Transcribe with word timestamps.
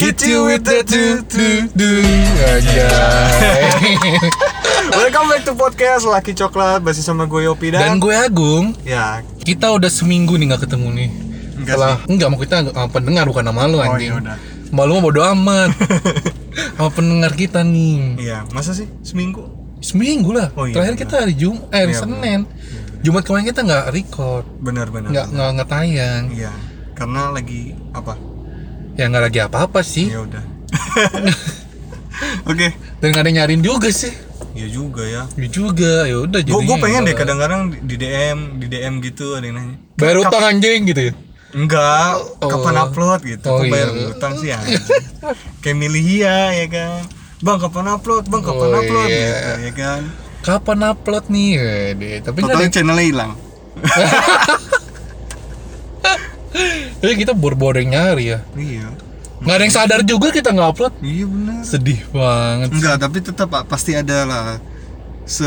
Hit 0.00 0.24
you 0.24 0.48
with 0.48 0.64
the 0.64 0.80
do 0.82 1.20
do 1.28 1.68
do 1.76 1.90
aja. 2.40 2.88
Welcome 4.90 5.28
back 5.28 5.42
to 5.44 5.52
podcast 5.52 6.08
Laki 6.08 6.32
Coklat 6.32 6.80
Masih 6.80 7.04
sama 7.04 7.28
gue 7.28 7.44
Yopi 7.44 7.68
Dan 7.70 7.80
dan, 7.84 7.92
gue 8.00 8.10
Agung, 8.10 8.72
Ya 8.82 9.20
kita 9.44 9.68
udah 9.70 9.92
seminggu 9.92 10.34
nih 10.34 10.50
nggak 10.50 10.64
ketemu 10.64 10.88
nih. 10.96 11.08
Enggak 11.60 11.76
Setelah 11.76 11.94
enggak 12.08 12.28
mau 12.32 12.38
kita 12.40 12.56
uh, 12.66 12.88
pendengar 12.88 13.24
bukan 13.28 13.44
nama 13.44 13.68
lu 13.68 13.76
Oh 13.76 13.84
anjing. 13.84 14.10
iya 14.10 14.14
udah 14.16 14.36
Malu 14.70 14.96
mah 14.96 15.02
bodo 15.02 15.20
amat. 15.26 15.70
Sama 16.78 16.90
pendengar 16.90 17.32
kita 17.34 17.60
nih. 17.60 18.16
Iya 18.18 18.48
masa 18.50 18.72
sih 18.72 18.88
seminggu 19.04 19.44
Seminggu 19.80 20.32
lah. 20.32 20.48
Oh 20.56 20.64
iya, 20.64 20.76
Terakhir 20.76 20.96
benar. 20.96 21.02
kita 21.04 21.14
hari 21.20 21.34
Jum 21.36 21.56
eh 21.68 21.78
hari 21.78 21.92
Iya, 21.92 22.00
Senin. 22.00 22.40
Jumat 23.00 23.22
kemarin 23.24 23.46
kita 23.46 23.60
nggak 23.64 23.84
record, 23.92 24.44
Benar-benar 24.60 25.08
nggak 25.08 25.26
nggak 25.28 25.48
nggak 25.56 25.68
tayang. 25.68 26.24
Iya 26.32 26.52
Karena 26.96 27.32
lagi 27.32 27.72
apa 27.92 28.12
Ya 29.00 29.06
nggak 29.06 29.22
lagi 29.24 29.40
apa-apa 29.40 29.80
sih. 29.80 30.06
Ya 30.06 30.20
udah 30.20 30.42
Oke 32.46 32.68
Dan 33.00 33.06
nggak 33.10 33.22
ada 33.24 33.30
nyariin 33.32 33.60
juga 33.60 33.88
sih. 33.88 34.12
Ya 34.52 34.66
juga 34.66 35.02
ya 35.02 35.22
Ya 35.32 35.48
juga, 35.48 36.04
ya 36.04 36.16
udah 36.20 36.38
Gue 36.38 36.52
jadinya 36.52 36.76
pengen 36.78 37.00
deh 37.02 37.14
kadang-kadang 37.14 37.60
di- 37.80 37.96
DM 37.96 38.38
Di 38.58 38.66
DM 38.66 38.94
gitu 39.00 39.32
ada 39.32 39.42
yang 39.42 39.56
nanya 39.56 39.74
Bayar 39.94 40.14
"Kap- 40.18 40.22
utang 40.28 40.42
anjing 40.46 40.80
gitu 40.84 41.00
ya. 41.00 41.12
Enggak, 41.50 42.10
Oh. 42.38 42.48
kapan 42.48 42.74
upload 42.78 43.20
gitu? 43.24 43.44
Oh, 43.44 43.58
Kok 43.58 43.64
bayar 43.66 43.88
iya. 43.90 44.06
utang 44.08 44.32
sih 44.36 44.48
anjing. 44.50 44.80
Kayak 45.58 45.76
milih 45.78 46.04
iya 46.04 46.36
ya 46.54 46.66
kan. 46.68 47.00
Bang 47.40 47.56
kapan 47.58 47.86
upload? 47.90 48.24
Bang 48.26 48.40
kapan 48.40 48.68
Oh, 48.68 48.78
upload 48.78 49.08
iya. 49.08 49.18
gitu 49.18 49.50
ya 49.60 49.72
kan. 49.74 50.00
Kapan 50.40 50.78
upload 50.86 51.24
nih? 51.26 51.48
Wede. 51.56 52.10
Tapi 52.20 52.36
nggak 52.38 52.54
ada 52.54 52.68
channelnya 52.68 53.02
hilang. 53.02 53.32
Tapi 57.00 57.14
kita 57.22 57.32
bor-bor 57.32 57.78
yang 57.78 57.94
nyari 57.94 58.34
ya. 58.34 58.38
Iya. 58.54 58.88
Nggak 59.40 59.54
ada 59.56 59.64
yang 59.64 59.74
sadar 59.74 60.00
juga 60.04 60.28
kita 60.28 60.52
nggak 60.52 60.68
upload. 60.76 60.94
Iya 61.00 61.24
benar. 61.24 61.60
Sedih 61.64 62.00
banget. 62.12 62.68
Enggak, 62.76 62.96
tapi 63.00 63.18
tetap 63.24 63.48
Pak, 63.48 63.64
pasti 63.72 63.96
ada 63.96 64.18
lah 64.28 64.46
se 65.24 65.46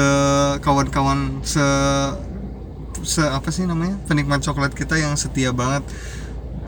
kawan-kawan 0.64 1.44
se 1.44 1.62
se 3.04 3.20
apa 3.20 3.52
sih 3.52 3.68
namanya? 3.68 4.00
penikmat 4.08 4.40
coklat 4.40 4.72
kita 4.72 4.96
yang 4.96 5.20
setia 5.20 5.52
banget 5.52 5.84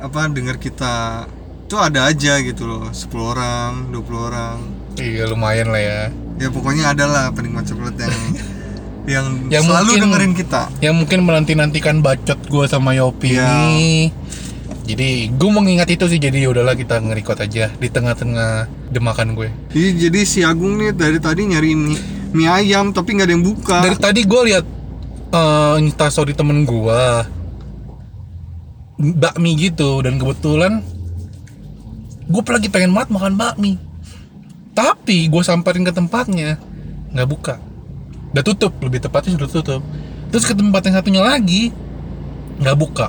apa 0.03 0.27
dengar 0.27 0.59
kita 0.59 1.23
tuh 1.71 1.79
ada 1.79 2.11
aja 2.11 2.37
gitu 2.43 2.67
loh 2.67 2.91
10 2.91 3.07
orang 3.15 3.71
20 3.89 4.27
orang 4.29 4.57
Iya 4.99 5.31
lumayan 5.31 5.71
lah 5.71 5.79
ya. 5.81 6.01
ya 6.37 6.47
pokoknya 6.51 6.91
ada 6.91 7.07
lah 7.07 7.25
penikmat 7.31 7.63
coklat 7.65 7.95
yang 7.95 8.11
yang, 9.05 9.25
Yang 9.47 9.63
selalu 9.65 9.85
mungkin- 9.85 10.03
dengerin 10.03 10.33
kita 10.33 10.61
Yang 10.81 10.95
mungkin 10.97 11.19
menanti-nantikan 11.23 11.95
bacot 12.01 12.39
gue 12.41 12.65
sama 12.65 12.93
Yopi 12.93 13.37
Iya. 13.37 13.45
ini. 13.45 14.09
Jadi 14.85 15.33
gue 15.33 15.49
mengingat 15.49 15.89
itu 15.89 16.05
sih 16.05 16.17
jadi 16.17 16.45
udahlah 16.45 16.73
kita 16.73 17.01
nge-record 17.01 17.41
aja 17.41 17.73
di 17.73 17.87
tengah-tengah 17.89 18.69
demakan 18.89 19.33
gue. 19.33 19.49
Jadi, 19.73 19.89
jadi 19.99 20.19
si 20.21 20.39
Agung 20.41 20.77
nih 20.77 20.93
dari 20.93 21.17
tadi 21.17 21.41
nyari 21.43 21.73
mie, 21.73 21.97
mie 22.31 22.45
ayam 22.45 22.93
tapi 22.93 23.17
nggak 23.17 23.25
ada 23.25 23.33
yang 23.33 23.41
buka. 23.41 23.77
Dari 23.81 23.97
tadi 23.97 24.21
gue 24.21 24.41
lihat 24.45 24.65
eh 25.33 25.75
instastory 25.81 26.37
temen 26.37 26.63
gue 26.63 27.01
bakmi 28.95 29.51
gitu 29.59 29.99
dan 29.99 30.15
kebetulan 30.15 30.79
gue 32.25 32.41
lagi 32.41 32.69
pengen 32.71 32.95
banget 32.95 33.09
makan 33.11 33.35
bakmi 33.35 33.75
tapi 34.71 35.27
gue 35.27 35.43
samperin 35.43 35.83
ke 35.83 35.91
tempatnya 35.91 36.55
nggak 37.11 37.27
buka 37.27 37.55
udah 38.35 38.43
tutup 38.43 38.75
lebih 38.79 38.99
tepatnya 38.99 39.31
sudah 39.33 39.47
tutup 39.49 39.81
terus 40.27 40.43
ke 40.43 40.51
tempat 40.51 40.83
yang 40.83 40.95
satunya 40.95 41.23
lagi 41.23 41.71
nggak 42.57 42.75
buka 42.75 43.07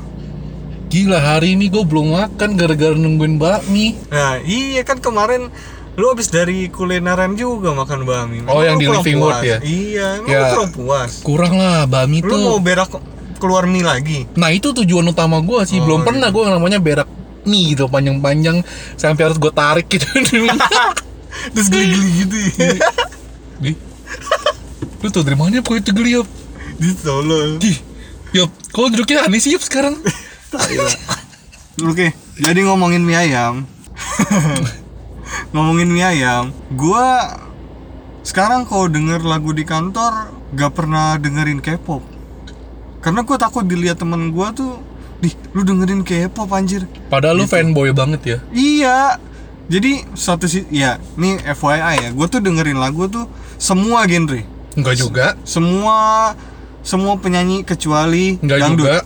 gila 0.87 1.19
hari 1.19 1.59
ini 1.59 1.67
gue 1.67 1.83
belum 1.83 2.15
makan 2.15 2.55
gara-gara 2.55 2.95
nungguin 2.95 3.35
bakmi 3.35 3.99
Nah 4.07 4.39
iya 4.41 4.81
kan 4.81 4.97
kemarin 4.97 5.51
lu 5.97 6.07
habis 6.07 6.29
dari 6.29 6.69
kulineran 6.69 7.35
juga 7.35 7.73
makan 7.73 8.05
bakmi. 8.05 8.45
Oh, 8.45 8.61
yang 8.61 8.77
lu 8.77 8.85
di 8.85 8.87
Living 8.93 9.17
puas. 9.17 9.41
ya? 9.41 9.57
Iya, 9.59 10.21
emang 10.21 10.29
Ya. 10.29 10.39
lu 10.39 10.47
kurang 10.53 10.71
puas. 10.71 11.11
kurang 11.25 11.55
lah 11.57 11.89
bakmi 11.89 12.21
Lu 12.21 12.37
mau 12.37 12.55
tuh 12.55 12.61
berak 12.61 12.91
keluar 13.37 13.65
mie 13.65 13.81
lagi. 13.81 14.29
nah 14.33 14.49
itu 14.49 14.71
tujuan 14.73 15.03
utama 15.05 15.41
gue 15.41 15.61
sih 15.65 15.81
Oh, 15.81 15.85
belum 15.85 16.01
iya. 16.01 16.07
pernah 16.07 16.29
gue 16.31 16.43
namanya 16.47 16.79
berak 16.79 17.09
mie 17.43 17.73
gitu 17.73 17.89
panjang-panjang 17.89 18.61
sampai 18.95 19.23
harus 19.25 19.37
gue 19.37 19.51
tarik 19.51 19.89
gitu 19.89 20.07
Terus 21.53 21.67
geli-geli 21.67 22.09
gitu. 22.21 22.37
ya. 22.57 22.77
Di, 23.59 23.71
lu 25.03 25.09
tau 25.09 25.23
dari 25.23 25.37
mana 25.37 25.61
kok 25.61 25.77
itu 25.77 25.91
geli 25.93 26.17
Yop? 26.17 26.29
di 26.77 26.93
Solo. 26.93 27.57
Di, 27.57 27.73
Yop, 28.37 28.51
kok 28.69 28.93
duduknya 28.93 29.25
aneh 29.25 29.41
sih 29.41 29.57
Yop 29.57 29.65
sekarang? 29.65 29.97
Oke, 31.89 32.13
jadi 32.37 32.61
ngomongin 32.65 33.05
mie 33.05 33.17
ayam. 33.17 33.65
ngomongin 35.53 35.89
mie 35.89 36.05
ayam, 36.05 36.53
gua 36.73 37.37
sekarang 38.21 38.65
kalau 38.65 38.89
denger 38.89 39.21
lagu 39.23 39.53
di 39.53 39.63
kantor 39.63 40.33
gak 40.53 40.73
pernah 40.73 41.17
dengerin 41.17 41.61
K-pop. 41.61 42.01
Karena 43.01 43.23
gua 43.23 43.37
takut 43.37 43.65
dilihat 43.65 44.01
temen 44.01 44.33
gua 44.33 44.51
tuh, 44.53 44.81
"Dih, 45.21 45.33
lu 45.53 45.63
dengerin 45.63 46.01
K-pop 46.03 46.49
anjir." 46.51 46.89
Padahal 47.09 47.41
lu 47.41 47.45
Gitu. 47.45 47.53
fanboy 47.55 47.93
banget 47.93 48.21
ya 48.25 48.39
Iya. 48.51 48.99
Jadi 49.67 50.07
satu 50.15 50.47
sih 50.47 50.63
ya, 50.71 51.03
nih 51.19 51.43
FYI 51.43 51.95
ya, 51.99 52.11
gua 52.15 52.27
tuh 52.27 52.39
dengerin 52.39 52.79
lagu 52.79 53.11
tuh 53.11 53.27
semua 53.59 54.07
genre. 54.07 54.56
Enggak 54.77 54.95
juga 54.95 55.27
Semua 55.43 56.33
semua 56.87 57.19
penyanyi 57.19 57.65
kecuali 57.65 58.39
Enggak 58.39 58.59
dangdut. 58.63 58.79
juga 58.79 58.97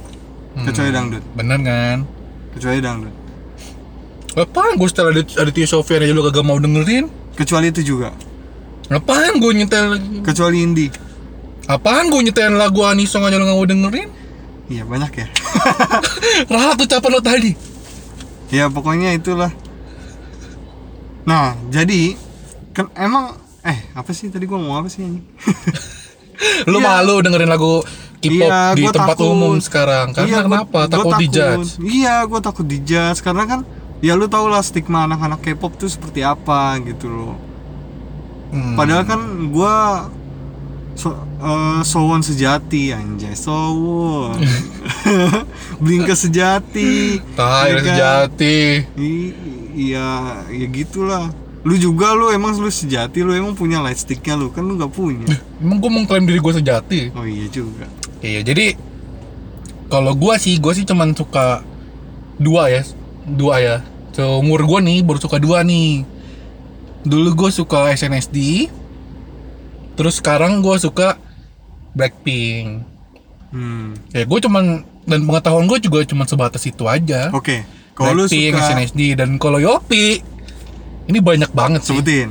Hmm, 0.50 0.66
Kecuali 0.66 0.90
dangdut. 0.90 1.22
Bener 1.32 1.58
kan? 1.62 1.98
Kecuali 2.52 2.78
dangdut. 2.82 3.14
Apaan 4.34 4.74
gue 4.74 4.88
setelah 4.90 5.14
ada 5.14 5.22
Aditya 5.22 5.62
Sofian 5.64 6.02
aja 6.02 6.10
lu 6.10 6.26
kagak 6.26 6.42
mau 6.42 6.58
dengerin? 6.58 7.06
Kecuali 7.38 7.70
itu 7.70 7.86
juga. 7.86 8.10
Apaan 8.90 9.38
gue 9.38 9.52
nyetel 9.54 9.94
Kecuali 10.26 10.58
indie. 10.58 10.90
Apaan 11.70 12.10
gue 12.10 12.18
nyetel 12.20 12.58
lagu 12.58 12.82
Anisong 12.82 13.22
aja 13.22 13.38
lu 13.38 13.46
gak 13.46 13.54
mau 13.54 13.62
dengerin? 13.62 14.10
Iya 14.66 14.82
banyak 14.82 15.12
ya. 15.14 15.26
Rahat 16.52 16.82
ucapan 16.82 17.10
lo 17.14 17.22
tadi 17.22 17.70
ya 18.50 18.66
pokoknya 18.66 19.14
itulah. 19.14 19.54
Nah 21.24 21.54
jadi 21.70 22.18
kan 22.74 22.90
emang 22.98 23.38
eh 23.62 23.78
apa 23.92 24.10
sih 24.10 24.28
tadi 24.28 24.44
gua 24.44 24.56
ngomong 24.56 24.78
apa 24.78 24.88
sih? 24.88 25.04
Lu 26.66 26.78
Iya. 26.78 26.86
malu 26.86 27.20
dengerin 27.20 27.46
lagu 27.46 27.84
K-pop 28.16 28.48
Iya, 28.48 28.72
di 28.72 28.84
tempat 28.86 29.12
takut. 29.14 29.28
umum 29.30 29.56
sekarang 29.58 30.12
Karena 30.12 30.24
Iya, 30.26 30.38
gua- 30.38 30.44
kenapa? 30.46 30.78
gua 30.78 30.88
takut 30.90 31.14
dijudge 31.18 31.70
Iya, 31.78 32.14
gua 32.24 32.40
takut 32.40 32.66
dijudge 32.66 33.20
karena 33.20 33.44
kan 33.44 33.60
ya 34.00 34.12
lu 34.14 34.24
tau 34.26 34.44
lah 34.46 34.60
stigma 34.60 35.04
anak-anak 35.04 35.40
K-pop 35.42 35.72
tuh 35.74 35.86
seperti 35.86 36.20
apa 36.20 36.80
gitu 36.80 37.06
loh. 37.06 37.36
Hmm. 38.50 38.72
Padahal 38.74 39.04
kan 39.04 39.20
gua 39.48 40.08
so, 40.94 41.12
eh, 41.38 41.80
sowon 41.82 42.20
sejati 42.20 42.90
anjay, 42.90 43.32
sowon. 43.32 44.40
Blinka 45.82 46.12
sejati. 46.14 47.20
Tai 47.34 47.68
ya 47.68 47.76
kan? 47.76 47.84
sejati 47.86 48.58
I- 48.96 49.36
iya, 49.74 50.08
ya 50.46 50.66
gitulah. 50.66 51.28
Lu 51.60 51.76
juga 51.76 52.12
lu 52.12 52.30
emang 52.30 52.56
lu 52.56 52.66
sejati, 52.66 53.20
lu 53.20 53.30
emang 53.30 53.52
punya 53.52 53.78
light 53.78 53.96
sticknya 53.96 54.32
lu 54.32 54.48
kan 54.48 54.62
lu 54.62 54.74
nggak 54.74 54.90
punya. 54.90 55.28
Emang 55.60 55.76
gue 55.76 55.90
mengklaim 55.90 56.24
diri 56.24 56.38
gue 56.38 56.54
sejati 56.54 57.12
Oh 57.12 57.22
iya 57.22 57.46
juga. 57.46 57.84
Iya 58.20 58.40
jadi 58.42 58.76
kalau 59.90 60.14
gua 60.14 60.38
sih 60.38 60.54
gua 60.56 60.70
sih 60.70 60.84
cuman 60.84 61.12
suka 61.12 61.66
dua 62.38 62.70
ya 62.70 62.82
dua 63.26 63.58
ya 63.58 63.76
seumur 64.12 64.62
gua 64.62 64.78
nih 64.78 65.02
baru 65.02 65.18
suka 65.18 65.36
dua 65.36 65.60
nih 65.60 66.06
dulu 67.02 67.34
gue 67.34 67.50
suka 67.50 67.90
SNSD 67.90 68.70
terus 69.94 70.22
sekarang 70.22 70.60
gua 70.60 70.78
suka 70.78 71.18
Blackpink 71.92 72.86
Hmm. 73.50 73.98
ya 74.14 74.22
gue 74.22 74.38
cuman 74.38 74.86
dan 75.02 75.26
pengetahuan 75.26 75.66
gue 75.66 75.82
juga 75.82 76.06
cuman 76.06 76.22
sebatas 76.22 76.62
itu 76.62 76.86
aja 76.86 77.34
Oke. 77.34 77.66
Kalau 77.98 78.14
lu 78.14 78.30
suka 78.30 78.62
SNSD 78.62 79.18
dan 79.18 79.42
kalau 79.42 79.58
Yopi 79.58 80.22
ini 81.06 81.18
banyak 81.20 81.50
banget 81.52 81.80
sih 81.84 81.96
sebutin. 81.96 82.28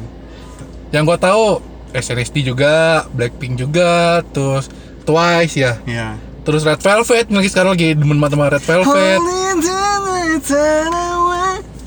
yang 0.91 1.05
gua 1.05 1.17
tahu 1.17 1.61
SNSD 1.89 2.45
juga 2.45 3.05
Blackpink 3.09 3.57
juga 3.57 4.21
terus 4.29 4.69
Twice 5.01 5.55
ya 5.57 5.73
Ya. 5.85 6.17
Terus 6.39 6.65
Red 6.65 6.81
Velvet, 6.81 7.29
lagi 7.29 7.49
sekarang 7.49 7.77
lagi 7.77 7.93
demen 7.93 8.17
sama 8.17 8.49
Red 8.49 8.65
Velvet. 8.65 9.21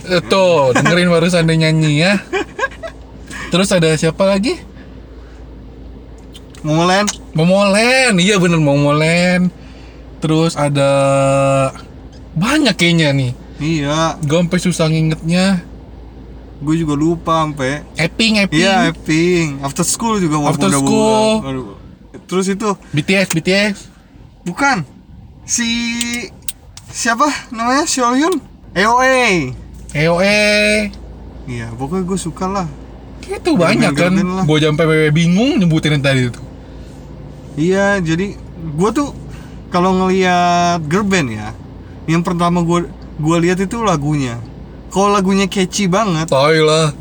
Eh, 0.03 0.23
Tuh, 0.27 0.71
dengerin 0.71 1.11
barusan 1.11 1.47
dia 1.47 1.57
nyanyi 1.57 1.93
ya. 1.99 2.15
Terus 3.51 3.71
ada 3.75 3.91
siapa 3.97 4.23
lagi? 4.23 4.61
Momoland. 6.63 7.11
Momolen, 7.35 8.23
iya 8.23 8.39
bener 8.39 8.63
Momolen. 8.63 9.51
Terus 10.23 10.55
ada 10.55 10.91
banyak 12.39 12.77
kayaknya 12.77 13.11
nih. 13.11 13.33
Iya, 13.59 14.15
Gue 14.23 14.47
sampai 14.47 14.61
susah 14.63 14.87
ngingetnya. 14.87 15.65
Gue 16.63 16.75
juga 16.79 16.95
lupa 16.95 17.43
sampai. 17.43 17.83
Epping, 17.99 18.47
Epping. 18.47 18.63
Iya, 18.63 18.95
Epping. 18.95 19.61
After 19.61 19.83
school 19.83 20.17
juga 20.17 20.39
After 20.47 20.71
School. 20.71 21.43
Aduh. 21.43 21.75
Terus 22.25 22.47
itu 22.49 22.69
BTS, 22.91 23.29
BTS. 23.35 23.77
bukan 24.43 24.83
si 25.45 25.69
siapa 26.89 27.27
namanya 27.51 27.85
Seohyun? 27.85 28.41
EOA. 28.73 29.53
EOE. 29.93 30.89
iya 31.45 31.69
pokoknya 31.75 32.07
gue 32.07 32.17
suka 32.17 32.47
lah 32.47 32.67
Itu 33.23 33.55
banyak 33.55 33.93
kan. 33.93 34.13
Gue 34.47 34.59
sampai 34.59 35.11
bingung 35.11 35.59
nyebutin 35.59 35.99
yang 35.99 36.05
tadi 36.05 36.21
itu. 36.27 36.43
iya 37.55 38.01
jadi 38.01 38.33
gue 38.73 38.91
tuh 38.91 39.13
kalau 39.69 39.93
ngelihat 39.95 40.81
girl 40.89 41.05
band 41.05 41.29
ya 41.29 41.51
yang 42.07 42.25
pertama 42.25 42.65
gue 42.65 42.89
gue 43.19 43.37
lihat 43.45 43.61
itu 43.61 43.79
lagunya 43.85 44.41
kalau 44.93 45.09
lagunya 45.11 45.47
catchy 45.47 45.89
banget 45.89 46.29
Tahu 46.29 46.61
lah. 46.61 46.93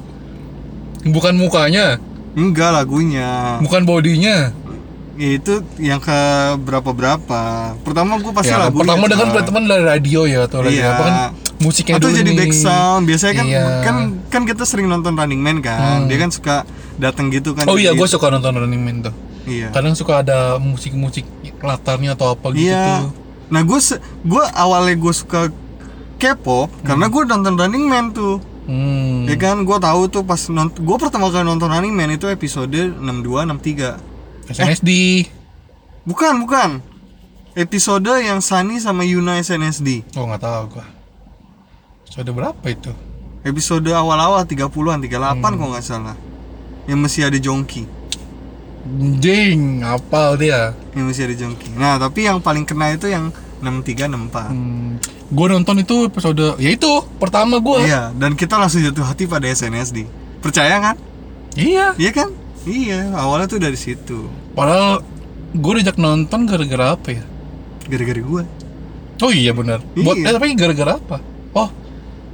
Bukan 1.02 1.34
mukanya, 1.36 1.98
enggak 2.34 2.72
lagunya 2.72 3.58
bukan 3.60 3.84
bodinya. 3.84 4.54
Ya, 5.12 5.36
itu 5.36 5.54
yang 5.78 5.98
ke 5.98 6.18
berapa 6.58 6.88
berapa 6.88 7.42
pertama 7.80 8.18
gue 8.18 8.32
pasti 8.32 8.50
Ya, 8.50 8.64
lagunya 8.64 8.82
pertama 8.82 9.06
dengan 9.06 9.28
Cak. 9.30 9.44
teman 9.44 9.64
dari 9.66 9.84
radio 9.84 10.24
ya 10.24 10.46
atau 10.46 10.62
radio 10.62 10.78
Iya. 10.78 10.88
apa 10.90 11.04
kan 11.04 11.16
musiknya 11.60 11.94
atau 11.96 12.08
dulu 12.08 12.18
jadi 12.18 12.32
nih. 12.32 12.38
back 12.40 12.54
sound 12.56 13.02
biasanya 13.06 13.34
kan 13.36 13.46
Iya. 13.46 13.66
kan 13.84 13.96
kan 14.32 14.42
kita 14.46 14.64
sering 14.64 14.88
nonton 14.88 15.14
Running 15.14 15.38
Man 15.38 15.60
kan 15.60 15.78
Hmm. 16.00 16.08
dia 16.08 16.18
kan 16.18 16.32
suka 16.32 16.66
datang 16.96 17.30
gitu 17.30 17.54
kan 17.54 17.66
Oh 17.66 17.76
iya, 17.76 17.92
gue 17.92 18.08
suka 18.08 18.30
nonton 18.30 18.56
Running 18.56 18.82
Man 18.82 18.98
tuh. 19.04 19.14
iya 19.44 19.70
Kadang 19.70 19.94
suka 19.94 20.22
ada 20.22 20.58
musik-musik 20.58 21.28
latarnya 21.60 22.16
atau 22.16 22.34
apa 22.34 22.48
gitu 22.52 22.66
iya 22.68 23.04
tuh. 23.04 23.14
nah 23.48 23.62
gue 23.62 23.80
gue 24.24 24.44
awalnya 24.56 24.96
gue 24.96 25.14
suka 25.14 25.54
K-pop 26.22 26.70
karena 26.82 27.06
gue 27.08 27.22
nonton 27.26 27.54
Running 27.56 27.86
Man 27.86 28.06
tuh 28.12 28.38
Hmm. 28.62 29.26
ya 29.26 29.36
kan 29.36 29.58
gue 29.60 29.74
tahu 29.74 30.02
tuh 30.08 30.22
pas 30.22 30.38
nonton 30.48 30.78
gue 30.80 30.96
pertama 30.96 31.28
kali 31.28 31.42
nonton 31.42 31.66
Running 31.66 31.92
Man 31.92 32.14
itu 32.14 32.30
episode 32.30 32.70
62 32.70 33.02
63 33.50 33.98
SNSD. 34.48 34.90
bukan 36.04 36.38
bukan 36.40 36.70
episode 37.54 38.06
yang 38.16 38.38
Sunny 38.40 38.78
sama 38.78 39.02
Yuna 39.02 39.36
SNSD 39.36 40.06
Oh 40.14 40.24
nggak 40.24 40.40
tahu 40.40 40.62
gua. 40.72 40.86
Sudah 42.06 42.32
berapa 42.32 42.66
itu? 42.66 42.94
episode 43.42 43.90
awal-awal 43.90 44.46
30-an 44.46 44.70
38 45.02 45.10
Hmm. 45.10 45.42
kalau 45.42 45.70
nggak 45.72 45.82
salah 45.82 46.14
yang 46.86 47.02
masih 47.02 47.26
ada 47.26 47.38
Jongki 47.38 47.90
Jing, 49.18 49.82
apal 49.82 50.36
dia. 50.36 50.74
yang 50.94 51.06
masih 51.06 51.26
ada 51.26 51.36
Jongki 51.36 51.70
nah 51.74 51.98
tapi 51.98 52.26
yang 52.26 52.38
paling 52.38 52.62
kena 52.62 52.94
itu 52.94 53.06
yang 53.08 53.30
63 53.62 54.10
64 54.10 54.50
Hmm. 54.50 54.98
Gue 55.28 55.48
nonton 55.48 55.78
itu 55.78 56.06
episode, 56.06 56.58
ya 56.58 56.70
itu 56.70 56.92
pertama 57.16 57.58
gue. 57.58 57.86
iya 57.86 58.12
dan 58.12 58.34
kita 58.34 58.58
langsung 58.58 58.82
jatuh 58.82 59.04
hati 59.04 59.24
pada 59.24 59.46
SNSD 59.46 60.04
percaya 60.40 60.82
kan 60.82 60.96
Iya. 61.54 61.94
iya 61.96 62.12
kan 62.12 62.30
iya 62.64 63.12
awalnya 63.14 63.46
tuh 63.46 63.58
dari 63.58 63.76
situ 63.76 64.28
Padahal 64.52 65.04
gue 65.52 65.72
diajak 65.78 65.96
nonton 65.96 66.44
gara-gara 66.46 66.94
apa 66.94 67.10
ya? 67.12 67.24
gara-gara 67.84 68.18
gue 68.18 68.44
Oh 69.20 69.30
iya 69.30 69.52
benar. 69.52 69.86
Buat 69.94 70.18
Iya. 70.18 70.26
eh, 70.26 70.34
tapi 70.34 70.46
gara-gara 70.52 70.92
apa? 70.96 71.22
Oh, 71.54 71.70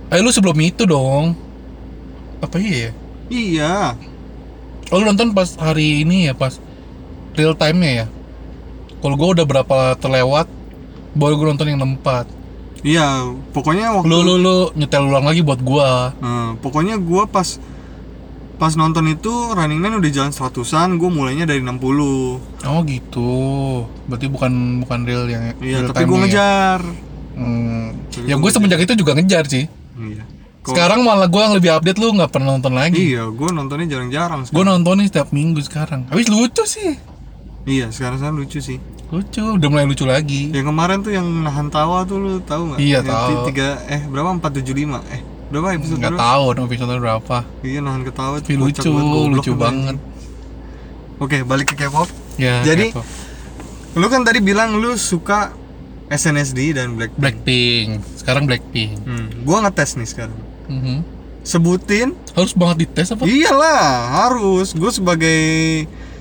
eh 0.08 0.18
lu 0.18 0.30
sebelum 0.30 0.56
itu 0.58 0.84
dong. 0.84 1.36
Apa 2.40 2.56
iya 2.58 2.78
ya? 2.80 2.92
iya 3.28 3.74
Oh 4.88 4.96
lu 4.96 5.06
nonton 5.06 5.34
pas 5.34 5.52
hari 5.58 6.02
ini 6.02 6.26
ya 6.26 6.34
pas 6.34 6.56
real 7.34 7.52
time-nya 7.54 7.92
ya? 7.94 8.08
Kalau 8.98 9.14
gue 9.14 9.30
udah 9.30 9.44
berapa 9.44 9.78
terlewat, 9.96 10.48
baru 11.18 11.34
gue 11.36 11.48
nonton 11.48 11.68
yang 11.68 11.80
64 11.82 12.86
iya 12.86 13.26
pokoknya 13.52 13.90
waktu 13.92 14.08
Lu 14.08 14.22
lu 14.22 14.36
lu 14.38 14.58
nyetel 14.74 15.04
ulang 15.04 15.26
lagi 15.26 15.42
buat 15.42 15.60
gua. 15.60 16.14
Nah, 16.16 16.56
pokoknya 16.58 16.96
gue 16.96 17.24
pas 17.26 17.58
pas 18.56 18.74
nonton 18.74 19.06
itu 19.06 19.30
Running 19.30 19.78
Man 19.78 19.98
udah 19.98 20.10
jalan 20.10 20.30
100an 20.30 20.96
gue 20.96 21.10
mulainya 21.10 21.46
dari 21.46 21.62
60 21.62 21.78
Oh 22.64 22.80
gitu. 22.84 23.34
Berarti 24.06 24.26
bukan 24.26 24.52
bukan 24.82 25.00
real 25.04 25.26
yang 25.26 25.44
iya 25.60 25.82
real 25.82 25.90
tapi 25.90 26.06
gue 26.06 26.16
ya? 26.16 26.22
ngejar 26.24 26.80
Hmm. 27.34 27.94
Tapi 28.10 28.26
Ya 28.26 28.34
gua 28.34 28.42
gue 28.44 28.52
semenjak 28.52 28.82
itu 28.82 28.94
juga 28.96 29.14
ngejar 29.14 29.46
sih. 29.46 29.66
iya 29.96 30.26
Sekarang 30.62 31.00
malah 31.02 31.26
gue 31.26 31.38
yang 31.40 31.54
lebih 31.54 31.70
update 31.72 31.96
lu 31.96 32.12
nggak 32.12 32.30
pernah 32.30 32.52
nonton 32.52 32.74
lagi. 32.74 32.98
iya 33.14 33.26
gue 33.26 33.50
nontonnya 33.52 33.88
jarang-jarang 33.88 34.42
Gue 34.48 34.64
nontonin 34.64 35.06
setiap 35.06 35.30
minggu 35.30 35.62
sekarang. 35.62 36.10
Habis 36.10 36.28
lucu 36.28 36.64
sih. 36.64 36.98
iya 37.64 37.90
sekarang 37.90 38.18
sekarang 38.18 38.38
lucu 38.38 38.58
sih 38.58 38.78
Lucu, 39.08 39.40
udah 39.56 39.68
mulai 39.68 39.86
lucu 39.86 40.04
lagi. 40.04 40.52
yang 40.52 40.68
kemarin 40.68 41.00
tuh 41.00 41.10
yang 41.10 41.24
nahan 41.24 41.72
tawa 41.72 42.04
tuh 42.04 42.18
lu 42.18 42.32
tahu 42.42 42.62
nggak 42.70 42.80
Iya, 42.82 43.00
Yang 43.00 43.08
tahu. 43.08 43.28
ti- 43.30 43.44
tiga 43.50 43.68
eh 43.88 44.02
berapa 44.04 44.30
475 44.34 45.00
eh 45.08 45.22
berapa 45.48 45.68
episode 45.72 45.98
Nggak 45.98 46.20
tahu 46.20 46.46
dong 46.52 46.66
episode 46.68 46.92
berapa. 46.94 47.38
iya 47.62 47.80
nahan 47.80 48.04
ketawa 48.04 48.36
Tapi 48.38 48.52
tuh 48.52 48.60
lucu, 48.60 48.92
lucu 49.32 49.52
banget. 49.54 49.96
oke 51.18 51.38
balik 51.44 51.72
ke 51.72 51.76
K-pop 51.78 52.12
Ya. 52.36 52.60
Jadi- 52.62 52.92
gitu. 52.92 53.02
lu 53.96 54.06
kan 54.08 54.22
tadi 54.22 54.38
bilang 54.40 54.76
lu 54.76 54.94
suka 54.94 55.56
SNSD 56.08 56.72
dan 56.72 56.94
Blackpink 56.94 57.16
Blackpink. 57.18 57.90
Sekarang 58.14 58.44
Blackpink. 58.44 58.92
hmm, 59.02 59.44
gua 59.44 59.64
ngetes 59.64 59.96
nih 59.96 60.06
sekarang 60.06 60.36
Mhm. 60.68 60.98
sebutin 61.42 62.12
Harus 62.34 62.52
banget 62.52 62.84
dites 62.84 63.08
apa? 63.10 63.24
iyalah 63.24 63.88
harus 64.20 64.72
gue 64.72 64.92
sebagai 64.94 65.40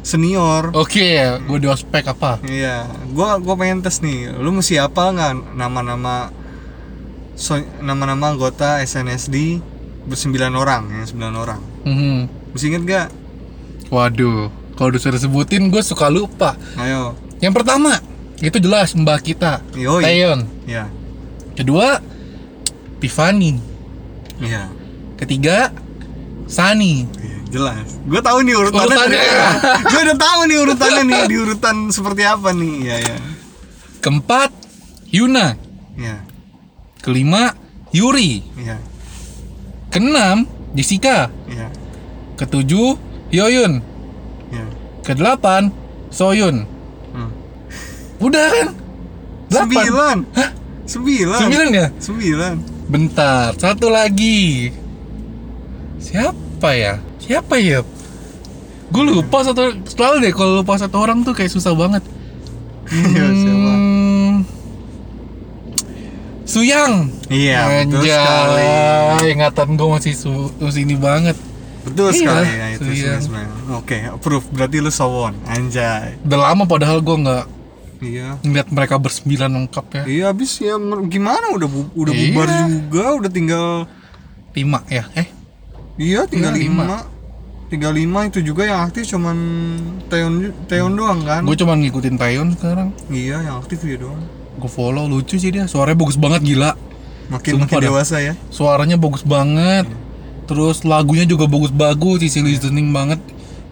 senior 0.07 0.71
Oke, 0.73 1.19
ya, 1.19 1.37
gue 1.37 1.59
di 1.59 1.67
ospek 1.67 2.07
apa? 2.07 2.39
iya 2.47 2.87
gua 3.11 3.37
gua 3.37 3.59
pengen 3.59 3.83
tes 3.83 3.99
nih 3.99 4.31
lu 4.33 4.55
mesti 4.55 4.79
apa 4.79 5.11
nggak 5.11 5.33
nama-nama 5.53 6.31
so, 7.35 7.53
nama-nama 7.83 8.31
anggota 8.31 8.79
SNSD 8.79 9.59
bersembilan 10.07 10.55
orang 10.55 10.87
ya 10.93 11.03
sembilan 11.05 11.35
orang 11.35 11.61
Mhm. 11.83 12.17
mesti 12.51 12.67
inget 12.67 12.83
gak 12.85 13.09
Waduh, 13.87 14.47
kalau 14.75 14.91
disuruh 14.91 15.15
sebutin 15.17 15.67
gue 15.67 15.79
suka 15.79 16.07
lupa. 16.07 16.59
ayo 16.77 17.15
Yang 17.39 17.55
pertama, 17.55 18.03
itu 18.37 18.59
jelas 18.59 18.91
mbak 18.93 19.23
kita, 19.25 19.63
Yoi. 19.73 20.03
Taeyeon. 20.03 20.41
ya 20.65 20.91
Kedua, 21.53 22.03
Tiffany. 22.99 23.63
iya 24.39 24.67
Ketiga, 25.15 25.71
Sunny. 26.45 27.07
Jelas 27.57 27.89
gue 27.99 28.21
tahu 28.21 28.39
nih 28.43 28.55
urutannya 28.55 28.85
Urutannya. 28.87 29.23
gue 29.83 30.01
udah 30.05 30.19
tahu 30.19 30.41
nih 30.45 30.59
urutannya 30.61 31.03
nih 31.05 31.21
di 31.25 31.37
urutan 31.39 31.77
seperti 31.89 32.23
apa 32.23 32.53
nih 32.53 32.75
ya 32.85 32.97
ya 33.03 33.17
Keempat, 33.99 34.51
Yuna. 35.09 35.57
ya 35.97 36.21
Kelima, 37.01 37.51
Yuri. 37.91 38.45
ya 38.57 38.77
Keenam, 39.89 40.45
Jessica. 40.73 41.33
ya 41.49 41.67
Ketujuh, 42.37 42.95
Yoyun. 43.31 43.81
ya 44.53 44.65
Kedelapan, 45.01 45.73
Soyun. 46.11 46.67
Hmm. 47.11 47.31
Udah 48.19 48.47
kan? 48.47 48.69
Delapan. 49.47 49.67
sembilan 49.87 50.19
sembilan 50.85 51.39
Sembilan 51.41 51.69
ya? 51.73 51.87
sembilan 51.97 52.55
Bentar, 52.87 53.55
satu 53.55 53.87
lagi. 53.89 54.71
Siapa 55.99 56.71
ya? 56.73 56.95
Siapa 57.27 57.55
ya? 57.59 57.83
Gue 58.87 59.03
lupa 59.05 59.43
satu 59.43 59.75
selalu 59.85 60.17
deh 60.23 60.33
kalau 60.33 60.63
lupa 60.63 60.79
satu 60.79 60.97
orang 60.97 61.21
tuh 61.21 61.35
kayak 61.35 61.51
susah 61.51 61.75
banget. 61.75 62.07
Iya, 62.87 63.25
siapa? 63.35 63.73
Hmm, 63.73 64.35
Suyang. 66.47 67.11
Iya, 67.27 67.83
betul 67.83 68.07
sekali. 68.07 68.71
Ingatan 69.29 69.69
gue 69.75 69.89
masih 69.91 70.15
su 70.15 70.31
masih 70.57 70.87
ini 70.87 70.95
banget. 70.95 71.35
Betul 71.83 72.11
Iya, 72.11 72.17
sekali 72.17 72.47
ya 72.49 72.67
itu 72.73 72.91
sebenarnya. 73.21 73.51
Oke, 73.75 73.97
approve. 74.07 74.47
Berarti 74.51 74.79
lu 74.79 74.91
sowon. 74.91 75.35
Anjay. 75.45 76.23
Udah 76.23 76.39
lama 76.47 76.63
padahal 76.65 77.03
gue 77.03 77.17
nggak 77.17 77.45
Iya. 77.97 78.39
ngeliat 78.41 78.69
mereka 78.71 78.95
bersembilan 78.97 79.51
lengkap 79.51 79.87
ya. 79.91 80.03
Iya, 80.07 80.25
habis 80.31 80.55
ya 80.57 80.79
gimana 81.05 81.51
udah 81.51 81.67
bu- 81.67 81.91
udah 81.93 82.13
Iya. 82.13 82.23
bubar 82.31 82.49
juga, 82.71 83.05
udah 83.17 83.31
tinggal 83.33 83.67
Lima 84.53 84.81
ya? 84.89 85.05
Eh, 85.13 85.29
iya 85.97 86.25
tinggal 86.25 86.55
Iya, 86.55 86.65
lima. 86.65 86.83
lima. 86.87 86.99
Tinggal 87.67 87.93
lima 87.93 88.25
itu 88.25 88.39
juga 88.41 88.63
yang 88.63 88.81
aktif 88.81 89.07
cuman 89.07 89.37
Teon 90.07 90.33
ju- 90.41 90.57
Teon 90.65 90.93
doang 90.93 91.19
kan? 91.21 91.43
gue 91.43 91.57
cuma 91.57 91.75
ngikutin 91.75 92.15
Taeyeon 92.15 92.55
sekarang. 92.55 92.95
Iya, 93.09 93.43
yang 93.43 93.59
aktif 93.59 93.83
dia 93.83 93.99
doang. 93.99 94.23
Gue 94.55 94.69
follow 94.69 95.05
lucu 95.05 95.35
sih 95.35 95.51
dia. 95.51 95.67
Suaranya 95.67 95.97
bagus 95.97 96.15
banget 96.15 96.43
gila. 96.45 96.79
Makin 97.27 97.53
Sumpah 97.53 97.67
makin 97.67 97.83
dewasa 97.83 98.17
ya. 98.23 98.39
suaranya 98.49 98.95
bagus 98.95 99.27
banget 99.27 99.91
terus 100.47 100.87
lagunya 100.87 101.27
juga 101.27 101.51
bagus-bagus 101.51 102.23
sisi 102.23 102.39
listening 102.39 102.95
banget 102.95 103.19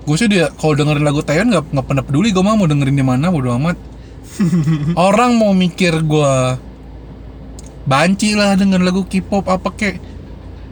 gue 0.02 0.16
sih 0.18 0.26
dia 0.26 0.50
kalau 0.52 0.74
dengerin 0.74 1.06
lagu 1.06 1.22
Taeyeon 1.22 1.54
nggak 1.54 1.70
nggak 1.70 1.86
pernah 1.86 2.02
peduli 2.02 2.34
gue 2.34 2.42
mau 2.42 2.58
dengerin 2.58 2.98
di 2.98 3.06
mana 3.06 3.30
bodo 3.30 3.54
amat 3.54 3.78
orang 4.98 5.38
mau 5.38 5.54
mikir 5.54 6.02
gue 6.02 6.32
banci 7.84 8.34
lah 8.34 8.58
denger 8.58 8.82
lagu 8.82 9.06
K-pop 9.06 9.46
apa 9.46 9.70
kek 9.70 10.02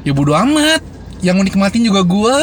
ya 0.02 0.11
bodo 0.11 0.35
amat 0.35 0.83
yang 1.23 1.38
menikmatin 1.38 1.87
juga 1.87 2.02
gue 2.02 2.37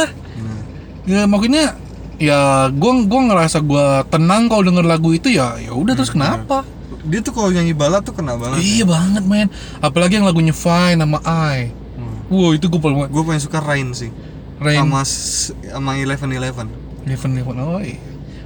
ya 1.09 1.25
makanya 1.25 1.73
ya 2.21 2.69
gue 2.69 2.91
gua 3.09 3.21
ngerasa 3.33 3.65
gue 3.65 3.85
tenang 4.13 4.45
kalau 4.45 4.61
denger 4.61 4.85
lagu 4.85 5.09
itu 5.09 5.33
ya 5.33 5.57
ya 5.57 5.73
udah 5.73 5.97
terus 5.97 6.13
kenapa? 6.13 6.61
Dia 7.09 7.25
tuh 7.25 7.33
kalau 7.33 7.49
nyanyi 7.49 7.73
balad 7.73 8.05
tuh 8.05 8.13
kena 8.13 8.37
banget. 8.37 8.61
iya 8.61 8.85
banget 8.85 9.23
men. 9.25 9.49
Apalagi 9.81 10.21
yang 10.21 10.29
lagunya 10.29 10.53
Fine 10.53 11.01
sama 11.01 11.17
I. 11.25 11.73
Hmm. 11.97 12.29
wow 12.29 12.53
itu 12.53 12.69
gue 12.69 12.77
paling 12.77 13.09
Gue 13.09 13.23
paling 13.25 13.41
suka 13.41 13.57
Rain 13.57 13.89
sih. 13.97 14.13
Rain. 14.61 14.77
Sama 14.77 15.01
sama 15.01 15.97
Eleven 15.97 16.29
Eleven. 16.29 16.67
Eleven 17.09 17.29
Eleven 17.33 17.55
oh 17.57 17.81
iya. 17.81 17.97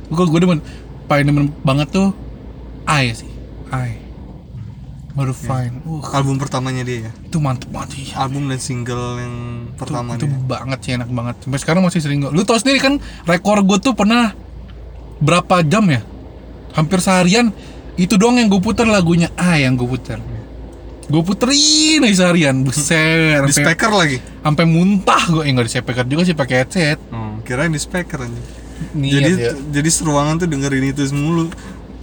Gue 0.08 0.24
gue 0.24 0.40
demen 0.40 0.64
paling 1.12 1.26
demen 1.28 1.52
banget 1.68 1.92
tuh 1.92 2.16
I 2.88 3.12
sih. 3.12 3.28
I 3.74 4.03
baru 5.14 5.34
fine. 5.34 5.76
Uh 5.86 6.02
album 6.14 6.42
pertamanya 6.42 6.82
dia 6.82 7.10
ya? 7.10 7.12
Itu 7.26 7.38
mantep 7.38 7.70
banget 7.70 8.02
sih 8.02 8.06
album 8.18 8.50
dan 8.50 8.58
single 8.58 9.22
yang 9.22 9.36
pertama 9.78 10.18
itu, 10.18 10.26
itu 10.26 10.34
dia 10.34 10.42
banget 10.50 10.80
sih 10.82 10.92
enak 10.98 11.10
banget. 11.14 11.36
Sampai 11.46 11.60
sekarang 11.62 11.82
masih 11.86 12.02
sering 12.02 12.20
gua- 12.26 12.34
lu 12.34 12.42
tau 12.42 12.58
sendiri 12.58 12.82
kan 12.82 12.98
rekor 13.30 13.62
gue 13.62 13.78
tuh 13.78 13.94
pernah 13.94 14.34
berapa 15.22 15.62
jam 15.62 15.86
ya? 15.90 16.02
Hampir 16.74 16.98
seharian. 17.00 17.54
Itu 17.94 18.18
doang 18.18 18.42
yang 18.42 18.50
gue 18.50 18.58
puter 18.58 18.90
lagunya 18.90 19.30
ah 19.38 19.54
yang 19.54 19.78
gue 19.78 19.86
puter 19.86 20.18
gue 21.04 21.20
puterin 21.20 22.00
aja 22.08 22.26
seharian. 22.26 22.64
Buset 22.64 23.44
di 23.50 23.54
speaker 23.54 23.92
lagi? 23.92 24.18
Sampai 24.42 24.66
muntah 24.66 25.22
gue 25.30 25.44
eh, 25.46 25.52
nggak 25.52 25.68
di 25.68 25.74
speaker 25.78 26.06
juga 26.08 26.24
sih 26.24 26.34
pakai 26.34 26.56
headset. 26.64 26.98
Oh, 27.12 27.38
kirain 27.44 27.70
di 27.70 27.78
speaker 27.78 28.24
aja. 28.24 28.42
Niat 28.98 29.14
jadi 29.14 29.32
ya. 29.38 29.52
jadi 29.80 29.90
seruangan 29.92 30.44
tuh 30.44 30.48
dengerin 30.50 30.92
itu 30.92 31.08
mulu 31.16 31.48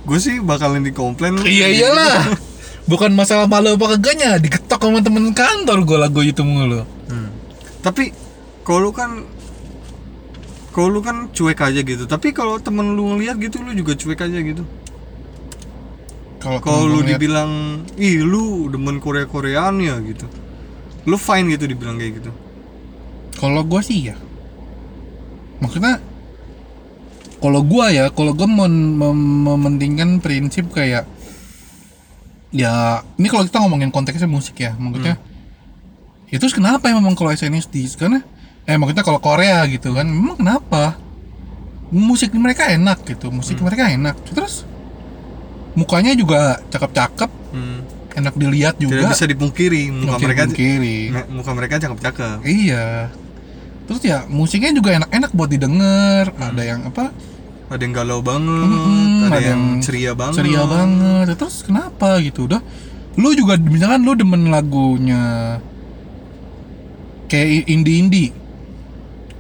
gue 0.00 0.18
sih 0.18 0.40
bakalan 0.40 0.80
dikomplain 0.80 1.36
iya 1.44 1.68
iyalah 1.68 2.32
bukan 2.84 3.10
masalah 3.10 3.44
malu 3.44 3.74
apa 3.74 3.96
kagaknya 3.96 4.38
digetok 4.38 4.80
sama 4.80 5.00
temen 5.00 5.32
kantor 5.32 5.78
gue 5.82 5.98
lagu 5.98 6.20
itu 6.20 6.40
mulu. 6.40 6.84
Hmm. 7.10 7.28
tapi 7.80 8.12
kalau 8.62 8.86
lu 8.86 8.92
kan 8.92 9.10
kalau 10.70 10.88
lu 10.88 11.00
kan 11.00 11.26
cuek 11.28 11.58
aja 11.58 11.80
gitu. 11.82 12.06
Tapi 12.06 12.30
kalau 12.30 12.56
temen 12.56 12.94
lu 12.94 13.10
ngeliat 13.10 13.34
gitu 13.36 13.58
lu 13.58 13.74
juga 13.74 13.92
cuek 13.92 14.20
aja 14.20 14.38
gitu. 14.38 14.62
Kalau 16.62 16.86
lu 16.86 17.02
ngeliat- 17.02 17.18
dibilang 17.18 17.50
ih 17.96 18.22
lu 18.22 18.70
demen 18.70 18.96
Korea 18.96 19.26
Koreaan 19.26 19.76
ya 19.76 19.98
gitu. 20.00 20.24
Lu 21.04 21.16
fine 21.16 21.52
gitu 21.52 21.66
dibilang 21.66 21.98
kayak 21.98 22.22
gitu? 22.22 22.30
Kalau 23.36 23.64
gua 23.64 23.80
sih 23.80 24.08
ya, 24.08 24.16
maksudnya 25.58 25.96
kalau 27.40 27.64
gua 27.64 27.88
ya, 27.88 28.12
kalau 28.12 28.32
gua 28.32 28.44
mem- 28.44 28.94
mem- 28.94 29.40
mementingkan 29.48 30.20
prinsip 30.20 30.68
kayak 30.70 31.08
ya 32.50 32.72
ini 33.14 33.26
kalau 33.26 33.42
kita 33.42 33.58
ngomongin 33.58 33.88
konteksnya 33.88 34.26
musik 34.26 34.56
ya, 34.56 34.74
maksudnya 34.74 35.16
ya 36.26 36.36
terus 36.36 36.50
kenapa 36.50 36.86
ya 36.86 36.94
memang 36.94 37.14
kalau 37.14 37.30
SNSD 37.30 37.74
karena 37.94 38.22
eh 38.62 38.74
maksudnya 38.74 39.02
kalau 39.02 39.18
Korea 39.18 39.66
gitu 39.66 39.92
kan, 39.92 40.04
memang 40.04 40.36
kenapa 40.36 40.94
musik 41.88 42.30
mereka 42.32 42.66
enak 42.66 43.02
gitu, 43.04 43.28
musik 43.28 43.58
mereka 43.58 43.86
enak, 43.86 44.14
terus 44.24 44.62
mukanya 45.72 46.14
juga 46.14 46.58
cakep-cakep, 46.68 47.30
Hmm. 47.50 47.82
enak 48.12 48.34
dilihat 48.34 48.74
juga, 48.76 48.94
tidak 49.00 49.10
bisa 49.12 49.26
dipungkiri 49.26 49.82
muka 49.88 50.06
nggak 50.08 50.20
mereka 50.22 50.42
kiri. 50.48 50.98
me- 51.10 51.28
muka 51.32 51.50
mereka 51.50 51.74
cakep-cakep 51.78 52.38
Iya. 52.42 53.10
Terus 53.86 54.02
ya 54.04 54.22
musiknya 54.26 54.70
juga 54.70 54.94
enak-enak 54.94 55.30
buat 55.30 55.50
didengar. 55.50 56.30
Ada 56.32 56.62
yang 56.62 56.86
apa? 56.86 57.10
Ada 57.70 57.80
yang 57.80 57.94
galau 57.94 58.18
banget 58.18 58.66
Mm-mm, 58.66 59.30
ada, 59.30 59.38
ada 59.38 59.40
yang 59.40 59.46
yang 59.46 59.62
ceria 59.78 60.12
banget 60.18 60.42
Ceria 60.42 60.62
banget. 60.66 61.38
Terus 61.38 61.56
kenapa 61.62 62.18
gitu? 62.18 62.50
Udah 62.50 62.60
lu 63.14 63.30
juga 63.38 63.54
misalkan 63.62 64.02
lu 64.02 64.18
demen 64.18 64.50
lagunya 64.50 65.56
kayak 67.30 67.70
indie-indie. 67.70 68.34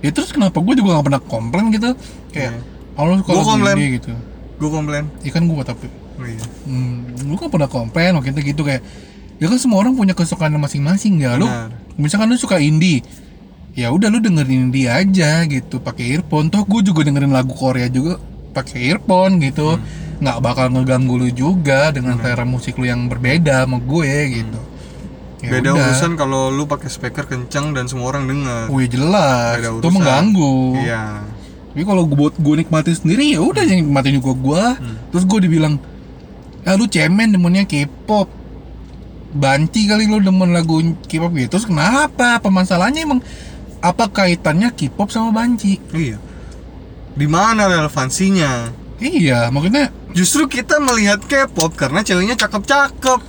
Ya 0.00 0.14
terus 0.14 0.30
kenapa 0.30 0.62
gue 0.62 0.78
juga 0.78 0.96
gak 0.96 1.06
pernah 1.10 1.22
komplain 1.26 1.74
gitu? 1.74 1.92
Kayak 2.30 2.62
oh 3.00 3.04
lu 3.08 3.14
suka 3.24 3.30
lagu 3.32 3.46
komplain. 3.48 3.76
indie 3.80 3.90
gitu. 4.00 4.12
gue 4.60 4.70
komplain 4.70 5.04
Ikan 5.24 5.44
gue 5.48 5.62
tapi 5.64 5.86
oh, 5.88 6.26
iya. 6.28 6.44
hmm, 6.68 7.24
lu 7.32 7.34
kan 7.40 7.48
pernah 7.48 7.70
komplain 7.70 8.12
waktu 8.12 8.36
itu 8.36 8.52
gitu 8.52 8.62
kayak 8.66 8.84
ya 9.40 9.48
kan 9.48 9.56
semua 9.56 9.80
orang 9.80 9.96
punya 9.96 10.12
kesukaan 10.12 10.52
masing-masing 10.60 11.24
ya 11.24 11.40
lu 11.40 11.48
Benar. 11.48 11.72
misalkan 11.96 12.28
lu 12.28 12.36
suka 12.36 12.60
indie 12.60 13.00
ya 13.78 13.94
udah 13.94 14.10
lu 14.10 14.18
dengerin 14.18 14.70
indie 14.70 14.90
aja 14.90 15.46
gitu 15.46 15.78
pakai 15.78 16.18
earphone. 16.18 16.50
Toh 16.50 16.66
gue 16.66 16.80
juga 16.90 17.06
dengerin 17.06 17.30
lagu 17.30 17.54
Korea 17.54 17.86
juga 17.86 18.18
pakai 18.50 18.94
earphone 18.94 19.38
gitu. 19.40 19.78
Nggak 20.20 20.38
bakal 20.44 20.66
ngeganggu 20.68 21.14
lu 21.16 21.28
juga 21.32 21.88
dengan 21.94 22.20
selera 22.20 22.44
musik 22.44 22.76
lu 22.76 22.84
yang 22.84 23.08
berbeda 23.08 23.64
sama 23.64 23.80
gue 23.80 24.12
gitu. 24.42 24.60
Ya 25.40 25.56
beda 25.56 25.72
udah. 25.72 25.88
urusan 25.88 26.12
kalau 26.20 26.52
lu 26.52 26.68
pakai 26.68 26.92
speaker 26.92 27.24
kencang 27.24 27.72
dan 27.72 27.88
semua 27.88 28.12
orang 28.12 28.28
dengar 28.28 28.68
Wih 28.68 28.84
jelas. 28.84 29.56
Beda 29.56 29.72
itu 29.72 29.80
urusan. 29.80 29.92
mengganggu. 29.96 30.56
Iya. 30.76 31.04
Tapi 31.72 31.82
kalau 31.86 32.02
gue 32.04 32.18
buat 32.20 32.34
gue 32.36 32.54
nikmatin 32.60 32.92
sendiri 32.92 33.32
ya 33.32 33.40
udah 33.40 33.64
yang 33.64 33.88
nikmatin 33.88 34.20
juga 34.20 34.32
gue 34.36 34.64
terus 35.14 35.24
gue 35.24 35.38
dibilang 35.48 35.80
ya 36.66 36.76
lu 36.76 36.84
cemen 36.84 37.32
demennya 37.32 37.64
K-pop. 37.64 38.28
Banci 39.30 39.86
kali 39.88 40.04
lu 40.10 40.20
demen 40.20 40.52
lagu 40.52 40.84
K-pop 41.08 41.32
gitu. 41.32 41.56
Terus 41.56 41.64
kenapa? 41.64 42.42
Apa 42.42 42.52
masalahnya 42.52 43.06
emang 43.06 43.24
apa 43.80 44.04
kaitannya 44.08 44.70
K-pop 44.70 45.08
sama 45.08 45.32
banci 45.32 45.80
iya. 45.92 46.20
Di 47.10 47.26
mana 47.26 47.66
relevansinya? 47.66 48.70
Iya 48.96 49.48
maksudnya 49.48 49.88
justru 50.12 50.44
kita 50.46 50.78
melihat 50.78 51.20
K-pop 51.20 51.72
karena 51.74 52.00
ceweknya 52.00 52.36
cakep-cakep. 52.36 53.20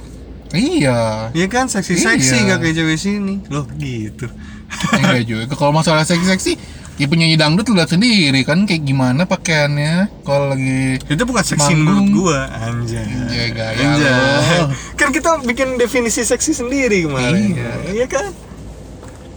Iya. 0.51 1.31
Iya 1.31 1.47
kan? 1.47 1.65
Seksi-seksi 1.65 2.35
Iya. 2.35 2.43
nggak 2.45 2.59
kayak 2.59 2.75
cewek 2.75 2.97
sini. 2.99 3.35
Loh 3.47 3.63
gitu. 3.79 4.27
Enggak 4.91 5.23
juga. 5.23 5.43
Kalau 5.55 5.71
masalah 5.71 6.03
seksi-seksi 6.03 6.59
ya 6.99 7.07
penyanyi 7.07 7.33
dangdut 7.33 7.65
lu 7.65 7.79
lihat 7.79 7.89
sendiri 7.89 8.45
kan 8.45 8.67
kayak 8.67 8.85
gimana 8.85 9.25
pakaiannya 9.25 10.11
kalau 10.21 10.53
lagi 10.53 11.01
itu 11.01 11.23
bukan 11.25 11.41
seksi 11.41 11.73
Manggung. 11.73 11.81
menurut 11.81 12.07
gua 12.13 12.39
anjay. 12.61 13.01
Anjay, 13.01 13.47
gaya 13.49 13.81
Anjay. 13.81 14.61
kan 14.99 15.09
kita 15.09 15.41
bikin 15.41 15.79
definisi 15.79 16.21
seksi 16.21 16.51
sendiri 16.53 17.07
kemarin. 17.09 17.57
Iya. 17.57 17.71
iya 17.95 18.05
kan 18.05 18.29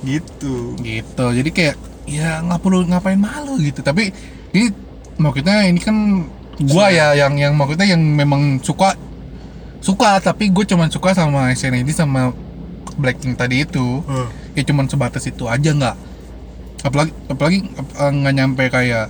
gitu. 0.05 0.77
Gitu. 0.79 1.25
Jadi 1.25 1.51
kayak 1.51 1.77
ya 2.05 2.45
nggak 2.45 2.61
perlu 2.61 2.85
ngapain 2.85 3.19
malu 3.19 3.57
gitu. 3.59 3.81
Tapi 3.81 4.13
ini 4.53 4.71
maksudnya 5.17 5.65
ini 5.65 5.81
kan 5.81 5.97
gua 6.71 6.93
ya 6.93 7.17
yang 7.17 7.35
yang 7.41 7.57
maksudnya 7.57 7.89
yang 7.89 8.01
memang 8.01 8.61
suka 8.61 8.95
suka. 9.81 10.21
Tapi 10.21 10.53
gue 10.53 10.65
cuman 10.69 10.93
suka 10.93 11.17
sama 11.17 11.51
SNSD 11.51 11.91
sama 11.97 12.31
Blackpink 12.95 13.35
tadi 13.41 13.65
itu. 13.65 14.05
Huh. 14.05 14.29
ya 14.55 14.63
cuman 14.63 14.87
sebatas 14.87 15.25
itu 15.27 15.49
aja 15.51 15.73
nggak. 15.75 15.97
Apalagi 16.85 17.13
apalagi 17.27 17.59
eh, 17.75 18.13
nggak 18.13 18.35
nyampe 18.37 18.65
kayak 18.71 19.09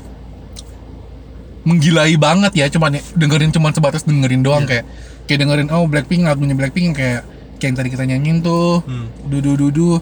menggilai 1.67 2.15
banget 2.17 2.53
ya. 2.55 2.67
Cuman 2.71 2.97
dengerin 3.19 3.53
cuman 3.53 3.75
sebatas 3.75 4.07
dengerin 4.07 4.41
doang. 4.41 4.65
Kayak 4.65 4.89
kayak 5.29 5.39
dengerin 5.45 5.69
oh 5.75 5.85
Blackpink 5.91 6.25
lagunya 6.25 6.57
Blackpink. 6.57 6.97
Kayak 6.97 7.29
kayak 7.61 7.69
yang 7.69 7.77
tadi 7.77 7.89
kita 7.93 8.05
nyanyiin 8.09 8.39
tuh. 8.41 8.81
Hmm. 8.87 9.09
dudu 9.29 9.57
dudu 9.57 10.01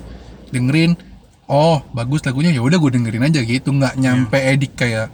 dengerin 0.52 0.92
oh 1.44 1.82
bagus 1.90 2.23
lagunya 2.23 2.49
ya 2.49 2.61
udah 2.61 2.76
gue 2.76 2.90
dengerin 2.92 3.26
aja 3.26 3.40
gitu 3.40 3.68
nggak 3.71 3.97
nyampe 3.97 4.38
edik 4.38 4.73
kayak 4.75 5.09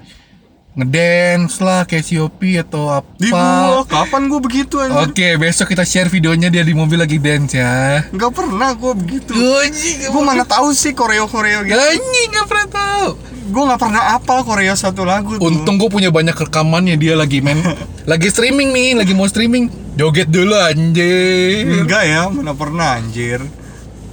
ngedance 0.74 1.58
lah 1.58 1.82
kayak 1.82 2.06
Siopi 2.06 2.54
atau 2.54 2.86
di 3.18 3.26
apa 3.26 3.34
gua 3.34 3.82
kapan 3.82 4.30
gua 4.30 4.38
begitu 4.38 4.78
Oke, 4.78 5.34
besok 5.34 5.74
kita 5.74 5.82
share 5.82 6.06
videonya 6.06 6.46
dia 6.48 6.62
di 6.62 6.70
mobil 6.70 6.94
lagi 6.94 7.18
dance 7.18 7.58
ya. 7.58 8.06
nggak 8.06 8.30
pernah 8.30 8.78
gua 8.78 8.94
begitu 8.94 9.34
Anjing, 9.34 10.06
gua 10.06 10.22
mana 10.24 10.46
tahu 10.46 10.70
sih 10.70 10.94
koreo 10.94 11.26
koreo 11.26 11.66
gitu 11.66 11.74
Anjing, 11.74 12.28
gak 12.30 12.46
pernah 12.46 12.68
tahu. 12.70 13.06
gua 13.48 13.62
nggak 13.64 13.80
pernah 13.80 14.02
apal 14.14 14.46
koreo 14.46 14.74
satu 14.76 15.02
lagu 15.02 15.34
tuh 15.34 15.50
Untung 15.50 15.82
gue 15.82 15.90
punya 15.90 16.14
banyak 16.14 16.36
rekamannya 16.36 16.94
dia 16.94 17.18
lagi 17.18 17.42
main, 17.42 17.58
lagi 18.06 18.30
streaming 18.30 18.70
nih, 18.70 18.88
lagi 18.94 19.12
mau 19.12 19.26
streaming. 19.26 19.66
Joget 19.98 20.30
dulu 20.30 20.54
anjir. 20.54 21.74
enggak 21.82 22.06
ya 22.06 22.30
mana 22.30 22.54
pernah 22.54 22.94
anjir 22.94 23.42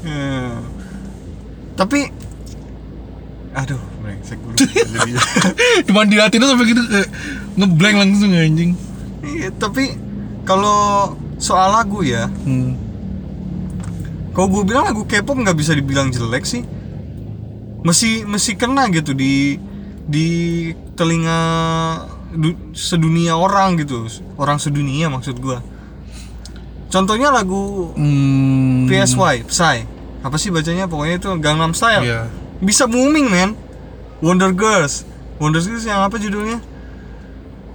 Hmm. 0.02 0.65
Tapi 1.76 2.08
aduh 3.52 3.80
brengsek 4.00 4.40
jadi 4.94 5.12
Cuman 5.84 6.08
dilatih 6.08 6.38
tuh 6.38 6.50
sampai 6.50 6.68
gitu 6.68 6.82
kayak 6.84 7.08
ngeblank 7.56 7.96
langsung 7.98 8.32
anjing. 8.32 8.76
Iya, 9.22 9.48
tapi 9.54 9.96
kalau 10.44 11.12
soal 11.36 11.72
lagu 11.74 12.00
ya 12.00 12.28
Hmm. 12.44 12.76
kalau 14.32 14.48
gue 14.50 14.64
bilang 14.66 14.86
lagu 14.86 15.04
K-pop 15.04 15.36
nggak 15.38 15.56
bisa 15.56 15.72
dibilang 15.72 16.12
jelek 16.12 16.44
sih 16.44 16.68
masih 17.82 18.24
masih 18.24 18.54
kena 18.54 18.88
gitu 18.90 19.12
di 19.12 19.56
di 20.04 20.28
telinga 20.94 21.40
du- 22.32 22.60
sedunia 22.72 23.34
orang 23.34 23.78
gitu 23.78 24.06
orang 24.36 24.58
sedunia 24.58 25.08
maksud 25.08 25.38
gua 25.38 25.64
contohnya 26.88 27.30
lagu 27.30 27.92
Hmm. 27.94 28.86
PSY 28.86 29.44
Psy 29.46 29.78
apa 30.26 30.42
sih 30.42 30.50
bacanya? 30.50 30.90
Pokoknya 30.90 31.22
itu 31.22 31.30
Gangnam 31.38 31.78
Style. 31.78 32.02
Iya. 32.02 32.26
bisa 32.58 32.90
booming 32.90 33.30
men. 33.30 33.54
Wonder 34.26 34.50
Girls. 34.50 35.06
Wonder 35.38 35.62
Girls 35.62 35.86
yang 35.86 36.02
apa 36.02 36.18
judulnya? 36.18 36.58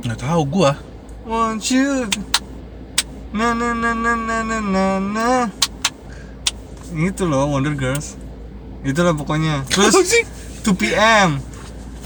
Nggak 0.02 0.18
tahu 0.26 0.42
gua. 0.50 0.74
Want 1.22 1.62
you. 1.70 2.10
Na 3.30 3.54
na 3.54 3.70
na 3.70 3.94
na 3.94 4.18
na 4.18 4.36
na 4.42 4.58
na 4.58 4.84
na. 4.98 5.30
Itu 6.90 7.30
loh 7.30 7.46
Wonder 7.54 7.78
Girls. 7.78 8.18
Itulah 8.82 9.14
pokoknya. 9.14 9.62
Terus 9.70 9.94
Apa 9.94 10.02
sih? 10.02 10.24
2 10.66 10.74
PM 10.74 11.40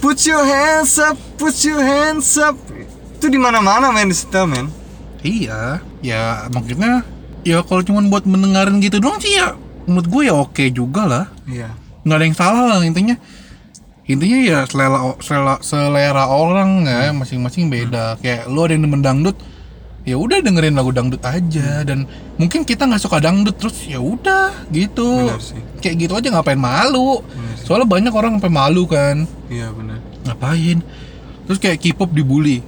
put 0.04 0.20
your 0.28 0.44
hands 0.44 1.00
up 1.00 1.16
put 1.40 1.56
your 1.64 1.80
hands 1.80 2.36
up. 2.36 2.52
Itu 3.16 3.32
di 3.32 3.40
mana 3.40 3.64
mana 3.64 3.88
men 3.88 4.12
di 4.12 4.16
setel 4.18 4.44
men. 4.44 4.68
Iya, 5.24 5.80
ya 6.04 6.52
maksudnya 6.52 7.00
ya 7.40 7.64
kalau 7.64 7.80
cuma 7.80 8.04
buat 8.04 8.28
mendengarin 8.28 8.76
gitu 8.84 9.00
doang 9.00 9.16
sih 9.16 9.40
ya 9.40 9.56
menurut 9.86 10.08
gue 10.08 10.22
ya 10.28 10.34
oke 10.34 10.64
juga 10.72 11.02
lah. 11.04 11.24
iya. 11.48 11.72
Nggak 12.04 12.16
ada 12.20 12.24
yang 12.28 12.36
salah 12.36 12.64
lah 12.68 12.78
intinya. 12.84 13.16
Intinya 14.04 14.38
ya 14.44 14.58
selera 14.68 15.16
selera, 15.24 15.54
selera 15.64 16.24
orang 16.28 16.84
ya 16.84 17.08
masing-masing 17.16 17.72
beda. 17.72 18.20
Kayak 18.20 18.52
lu 18.52 18.60
ada 18.60 18.76
yang 18.76 18.84
demen 18.84 19.00
dangdut 19.00 19.40
ya 20.04 20.20
udah 20.20 20.44
dengerin 20.44 20.76
lagu 20.76 20.92
dangdut 20.92 21.24
aja. 21.24 21.80
Dan 21.88 22.04
mungkin 22.36 22.68
kita 22.68 22.84
nggak 22.84 23.00
suka 23.00 23.24
dangdut 23.24 23.56
terus 23.56 23.88
ya 23.88 23.96
udah 24.04 24.52
gitu. 24.68 25.32
Kayak 25.80 25.96
gitu 26.04 26.12
aja 26.12 26.28
ngapain 26.28 26.60
malu. 26.60 27.24
Soalnya 27.64 27.88
banyak 27.88 28.12
orang 28.12 28.36
sampai 28.36 28.52
malu 28.52 28.84
kan. 28.84 29.24
Iya 29.48 29.72
benar. 29.72 30.00
ngapain? 30.28 30.84
Terus 31.48 31.56
kayak 31.60 31.80
K-pop 31.80 32.12
dibully. 32.12 32.60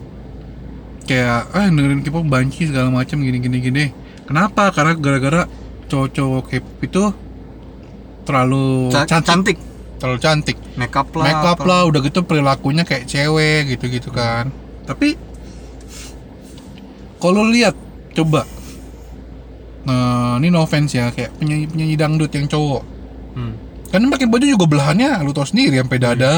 Kayak 1.04 1.52
ah 1.52 1.68
dengerin 1.68 2.00
K-pop 2.00 2.24
banci 2.24 2.64
segala 2.72 2.88
macam 2.88 3.20
gini 3.20 3.36
gini 3.44 3.58
gini. 3.60 3.84
Kenapa? 4.24 4.72
Karena 4.72 4.96
gara-gara 4.96 5.44
cowok-cowok 5.86 6.42
K-pop 6.46 6.76
itu 6.82 7.02
terlalu 8.22 8.90
Ca- 8.90 9.06
cantik, 9.06 9.24
cantik. 9.24 9.58
terlalu 9.96 10.18
cantik 10.18 10.56
Makeup 10.74 11.08
lah. 11.12 11.24
make 11.24 11.44
up 11.44 11.56
apa. 11.56 11.64
lah 11.64 11.80
udah 11.84 12.00
gitu 12.00 12.20
perilakunya 12.20 12.82
kayak 12.82 13.04
cewek 13.04 13.70
gitu 13.70 13.86
gitu 13.88 14.10
kan 14.10 14.50
tapi 14.82 15.14
kalau 17.16 17.42
lihat 17.44 17.74
coba 18.12 18.44
nah 19.82 20.36
ini 20.36 20.48
no 20.48 20.60
offense 20.60 20.92
ya 20.92 21.08
kayak 21.08 21.30
penyanyi 21.36 21.66
penyanyi 21.66 21.94
dangdut 21.94 22.30
yang 22.30 22.46
cowok 22.46 22.82
Hmm. 23.32 23.52
kan 23.86 24.00
pakai 24.08 24.26
baju 24.26 24.46
juga 24.48 24.64
belahannya 24.66 25.20
lu 25.20 25.30
tau 25.30 25.44
sendiri 25.44 25.76
sampai 25.76 25.98
dada 25.98 26.36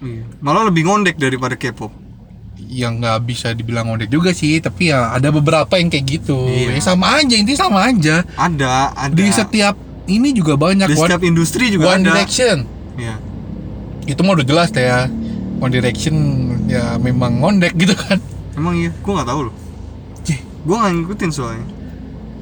Iya. 0.00 0.24
Malah 0.38 0.64
lebih 0.66 0.82
ngondek 0.82 1.14
daripada 1.14 1.54
K-pop. 1.54 1.92
Yang 2.66 2.98
nggak 2.98 3.18
bisa 3.22 3.50
dibilang 3.50 3.86
ngondek 3.86 4.06
juga 4.06 4.30
sih 4.30 4.58
tapi 4.58 4.88
ya 4.88 5.10
ada 5.10 5.28
beberapa 5.28 5.74
yang 5.74 5.86
kayak 5.86 6.04
gitu 6.10 6.36
Iya. 6.44 6.74
ya 6.74 6.82
sama 6.84 7.16
aja 7.16 7.32
intinya 7.32 7.60
sama 7.60 7.78
aja 7.84 8.22
Ada, 8.32 8.74
ada. 8.92 9.12
di 9.12 9.26
setiap 9.28 9.74
ini 10.06 10.30
juga 10.30 10.54
banyak 10.54 10.84
Di 10.84 10.94
One, 10.94 11.02
setiap 11.04 11.22
industri 11.22 11.64
juga 11.68 11.90
One 11.90 12.00
ada. 12.00 12.08
Direction 12.12 12.56
Iya. 12.94 13.14
itu 14.06 14.20
mah 14.20 14.32
udah 14.32 14.44
jelas 14.44 14.68
deh 14.68 14.82
ya 14.82 15.06
One 15.56 15.70
Direction 15.70 16.14
ya 16.66 16.96
memang 16.96 17.38
ngondek 17.38 17.72
gitu 17.74 17.94
kan 17.94 18.18
Emang 18.52 18.74
iya, 18.74 18.90
gua 18.98 19.12
nggak 19.16 19.28
tahu 19.28 19.40
loh. 19.46 19.54
Cih, 20.20 20.38
Gua 20.62 20.76
nggak 20.78 20.92
ngikutin 20.94 21.30
soalnya. 21.30 21.66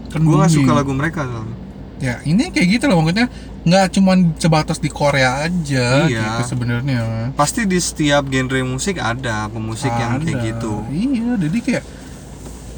kan 0.09 0.21
Gua 0.21 0.37
nggak 0.41 0.51
suka 0.51 0.73
lagu 0.73 0.91
mereka 0.91 1.21
soalnya. 1.23 1.57
ya 1.99 2.15
ini 2.23 2.49
kayak 2.49 2.69
gitu 2.73 2.85
loh 2.87 3.03
maksudnya 3.03 3.27
nggak 3.69 3.87
cuman 3.93 4.19
sebatas 4.35 4.77
di 4.77 4.89
Korea 4.89 5.43
aja 5.43 6.05
Iya. 6.05 6.41
gitu 6.41 6.43
sebenarnya 6.49 7.31
Pasti 7.33 7.65
di 7.65 7.77
setiap 7.79 8.25
genre 8.25 8.61
musik 8.63 8.97
ada 8.97 9.47
pemusik 9.47 9.91
yang 9.91 10.19
kayak 10.19 10.35
Ada. 10.35 10.47
gitu. 10.49 10.73
iya 10.89 11.29
jadi 11.37 11.59
kayak 11.61 11.85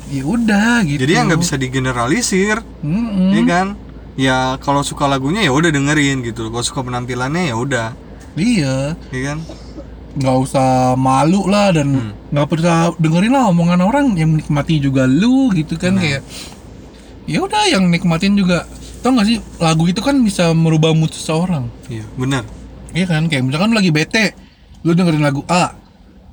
ya 0.09 0.23
udah 0.25 0.75
gitu 0.83 1.01
Jadi 1.01 1.13
ya 1.13 1.21
nggak 1.23 1.39
bisa 1.39 1.55
digeneralisir, 1.55 2.57
Mm-mm. 2.81 3.31
ya 3.31 3.43
kan? 3.45 3.67
Ya 4.15 4.39
kalau 4.59 4.83
suka 4.83 5.07
lagunya 5.07 5.41
ya 5.41 5.49
udah 5.49 5.71
dengerin 5.71 6.21
gitu. 6.21 6.51
Kalau 6.51 6.61
suka 6.61 6.83
penampilannya 6.83 7.47
ya 7.47 7.57
udah, 7.57 7.89
iya 8.35 8.99
ya 9.09 9.21
kan? 9.25 9.39
nggak 10.11 10.37
usah 10.41 10.99
malu 10.99 11.47
lah 11.47 11.71
dan 11.71 11.95
Hmm. 11.95 12.11
nggak 12.29 12.47
perlu 12.49 12.67
dengerin 12.99 13.31
lah 13.31 13.47
omongan 13.47 13.79
orang 13.81 14.07
yang 14.13 14.35
menikmati 14.35 14.77
juga 14.77 15.07
lu 15.07 15.55
gitu 15.55 15.79
kan 15.79 15.95
Nah. 15.95 16.03
kayak 16.03 16.23
ya 17.25 17.39
udah 17.41 17.71
yang 17.71 17.87
nikmatin 17.87 18.35
juga 18.35 18.67
tau 19.01 19.13
gak 19.13 19.27
sih 19.27 19.39
lagu 19.57 19.85
itu 19.85 19.99
kan 19.99 20.17
bisa 20.17 20.53
merubah 20.53 20.93
mood 20.93 21.11
seseorang 21.11 21.67
Iya, 21.87 22.05
benar. 22.15 22.45
iya 22.91 23.05
kan 23.05 23.27
kayak 23.27 23.43
misalkan 23.43 23.71
lu 23.71 23.77
lagi 23.77 23.91
bete 23.91 24.37
lu 24.81 24.93
dengerin 24.93 25.21
lagu 25.21 25.41
A 25.47 25.73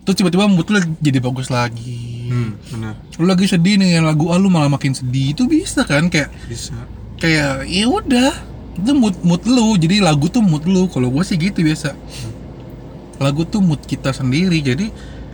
terus 0.01 0.15
tiba-tiba 0.15 0.45
mood 0.45 0.67
lu 0.67 0.79
jadi 0.97 1.19
bagus 1.19 1.47
lagi 1.47 2.15
Hmm, 2.27 2.59
benar. 2.67 2.93
lu 3.15 3.23
lagi 3.23 3.47
sedih 3.47 3.75
dengan 3.75 4.03
lagu 4.05 4.27
A 4.27 4.35
lu 4.35 4.47
malah 4.47 4.67
makin 4.67 4.91
sedih 4.91 5.31
itu 5.31 5.45
bisa 5.45 5.83
kan 5.83 6.07
kayak 6.07 6.27
Bisa. 6.43 6.75
kayak 7.17 7.63
ya 7.65 7.87
udah 7.87 8.31
itu 8.75 8.91
mood 8.91 9.15
mood 9.21 9.41
lu 9.43 9.73
jadi 9.73 9.99
lagu 9.99 10.27
tuh 10.27 10.39
mood 10.39 10.63
lu 10.63 10.85
kalau 10.87 11.07
gua 11.07 11.23
sih 11.23 11.33
gitu 11.33 11.59
biasa 11.61 11.95
lagu 13.17 13.41
tuh 13.43 13.59
mood 13.59 13.81
kita 13.81 14.11
sendiri 14.11 14.59
jadi 14.59 14.91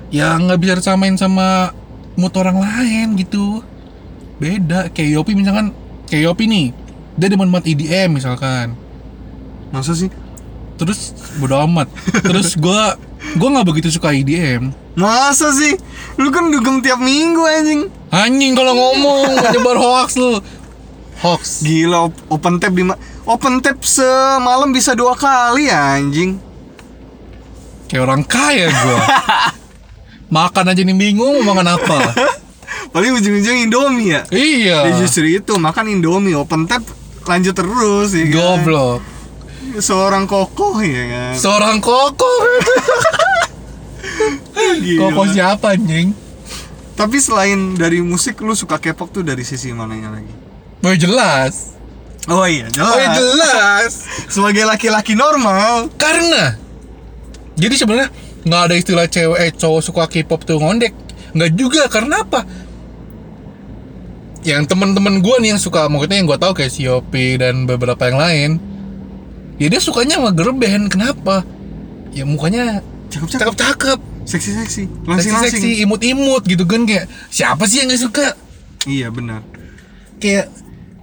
ya 0.07 0.37
nggak 0.37 0.55
bisa 0.57 0.73
disamain 0.77 1.17
sama 1.17 1.73
mood 2.13 2.31
orang 2.33 2.55
lain 2.55 3.17
gitu 3.17 3.59
beda 4.37 4.87
kayak 4.89 5.17
Yopi 5.17 5.33
misalkan 5.33 5.73
kayak 6.05 6.29
Yopi 6.29 6.45
nih 6.45 6.65
dia 7.13 7.27
demen 7.27 7.47
banget 7.47 7.73
EDM 7.73 8.09
misalkan 8.13 8.73
Masa 9.69 9.93
sih? 9.93 10.09
terus 10.73 11.13
bodo 11.37 11.53
amat 11.63 11.85
terus 12.19 12.53
gua 12.55 12.97
gua 13.35 13.49
nggak 13.51 13.67
begitu 13.67 13.89
suka 13.89 14.09
EDM 14.11 14.73
Masa 14.93 15.49
sih? 15.49 15.73
Lu 16.15 16.29
kan 16.29 16.45
dugem 16.47 16.77
tiap 16.79 16.97
minggu 16.97 17.41
anjing. 17.41 17.81
anjing 18.09 18.53
kalau 18.53 18.73
ngomong 18.73 19.25
nyebar 19.47 19.73
hoax 19.75 20.13
lu 20.15 20.37
hoax 21.19 21.61
Gila 21.61 22.05
op- 22.05 22.23
open 22.29 22.57
tab 22.57 22.71
di 22.71 22.85
open 23.23 23.57
tab 23.57 23.77
semalam 23.79 24.69
bisa 24.69 24.93
dua 24.93 25.13
kali 25.13 25.65
anjing. 25.65 26.37
kayak 27.85 28.03
orang 28.03 28.21
kaya 28.21 28.69
gua 28.69 29.01
makan 30.29 30.65
aja 30.67 30.81
nih 30.81 30.93
bingung 30.93 31.41
mau 31.41 31.53
makan 31.53 31.69
apa 31.71 31.99
Paling 32.93 33.13
ujung-ujung 33.15 33.57
Indomie 33.59 34.13
ya. 34.13 34.21
iya 34.29 34.77
Ya 34.85 34.93
justru 34.99 35.25
itu 35.25 35.53
makan 35.55 35.89
Indomie 35.91 36.33
open 36.33 36.65
tab 36.65 36.85
lanjut 37.25 37.53
terus 37.53 38.09
ya 38.11 38.23
kan? 38.23 38.33
goblok 38.33 39.01
Seorang 39.73 40.25
kokoh 40.25 40.79
ya 40.79 41.03
kan. 41.07 41.33
seorang 41.33 41.77
koko 41.79 42.29
Gila. 44.75 44.99
koko 45.01 45.21
siapa 45.27 45.73
anjing 45.73 46.11
Tapi 46.93 47.17
selain 47.17 47.73
dari 47.73 47.99
musik 47.99 48.37
lu 48.39 48.53
suka 48.53 48.77
K-pop 48.77 49.09
tuh 49.09 49.23
dari 49.23 49.41
sisi 49.41 49.71
mananya 49.71 50.13
lagi? 50.13 50.29
oh 50.79 50.93
jelas 50.93 51.73
Oh 52.23 52.45
iya, 52.45 52.69
jelas. 52.69 52.87
oh 52.87 52.97
iya, 52.97 53.09
jelas 53.11 53.91
Sebagai 54.27 54.63
laki-laki 54.63 55.11
normal. 55.13 55.89
karena 55.95 56.55
jadi 57.53 57.75
sebenarnya 57.75 58.09
nggak 58.43 58.61
ada 58.63 58.75
istilah 58.75 59.05
cewek 59.05 59.39
eh, 59.39 59.51
cowok 59.51 59.81
suka 59.81 60.03
K-pop 60.07 60.43
tuh 60.43 60.57
ngondek 60.57 60.91
nggak 61.31 61.51
juga 61.53 61.85
karena 61.87 62.21
apa 62.21 62.43
yang 64.43 64.63
teman-teman 64.63 65.19
gue 65.19 65.35
nih 65.39 65.49
yang 65.51 65.61
suka 65.61 65.87
maksudnya 65.87 66.19
yang 66.19 66.27
gue 66.27 66.35
tahu 66.35 66.53
kayak 66.53 66.69
Siopi 66.69 67.35
dan 67.35 67.63
beberapa 67.63 67.99
yang 68.05 68.17
lain 68.17 68.49
ya 69.55 69.67
dia 69.67 69.79
sukanya 69.79 70.19
sama 70.19 70.31
girl 70.31 70.51
band 70.51 70.87
kenapa 70.87 71.47
ya 72.11 72.23
mukanya 72.23 72.83
Cakep-cakep. 73.07 73.41
cakep-cakep 73.45 73.99
Seksi-seksi. 74.23 74.83
Langsing-langsing. 75.03 75.51
seksi-seksi 75.59 75.83
imut-imut 75.83 76.43
gitu 76.43 76.63
kan 76.63 76.83
kayak 76.83 77.05
siapa 77.27 77.63
sih 77.63 77.83
yang 77.83 77.87
nggak 77.87 78.01
suka 78.01 78.27
Iya 78.83 79.07
benar. 79.09 79.43
kayak 80.17 80.47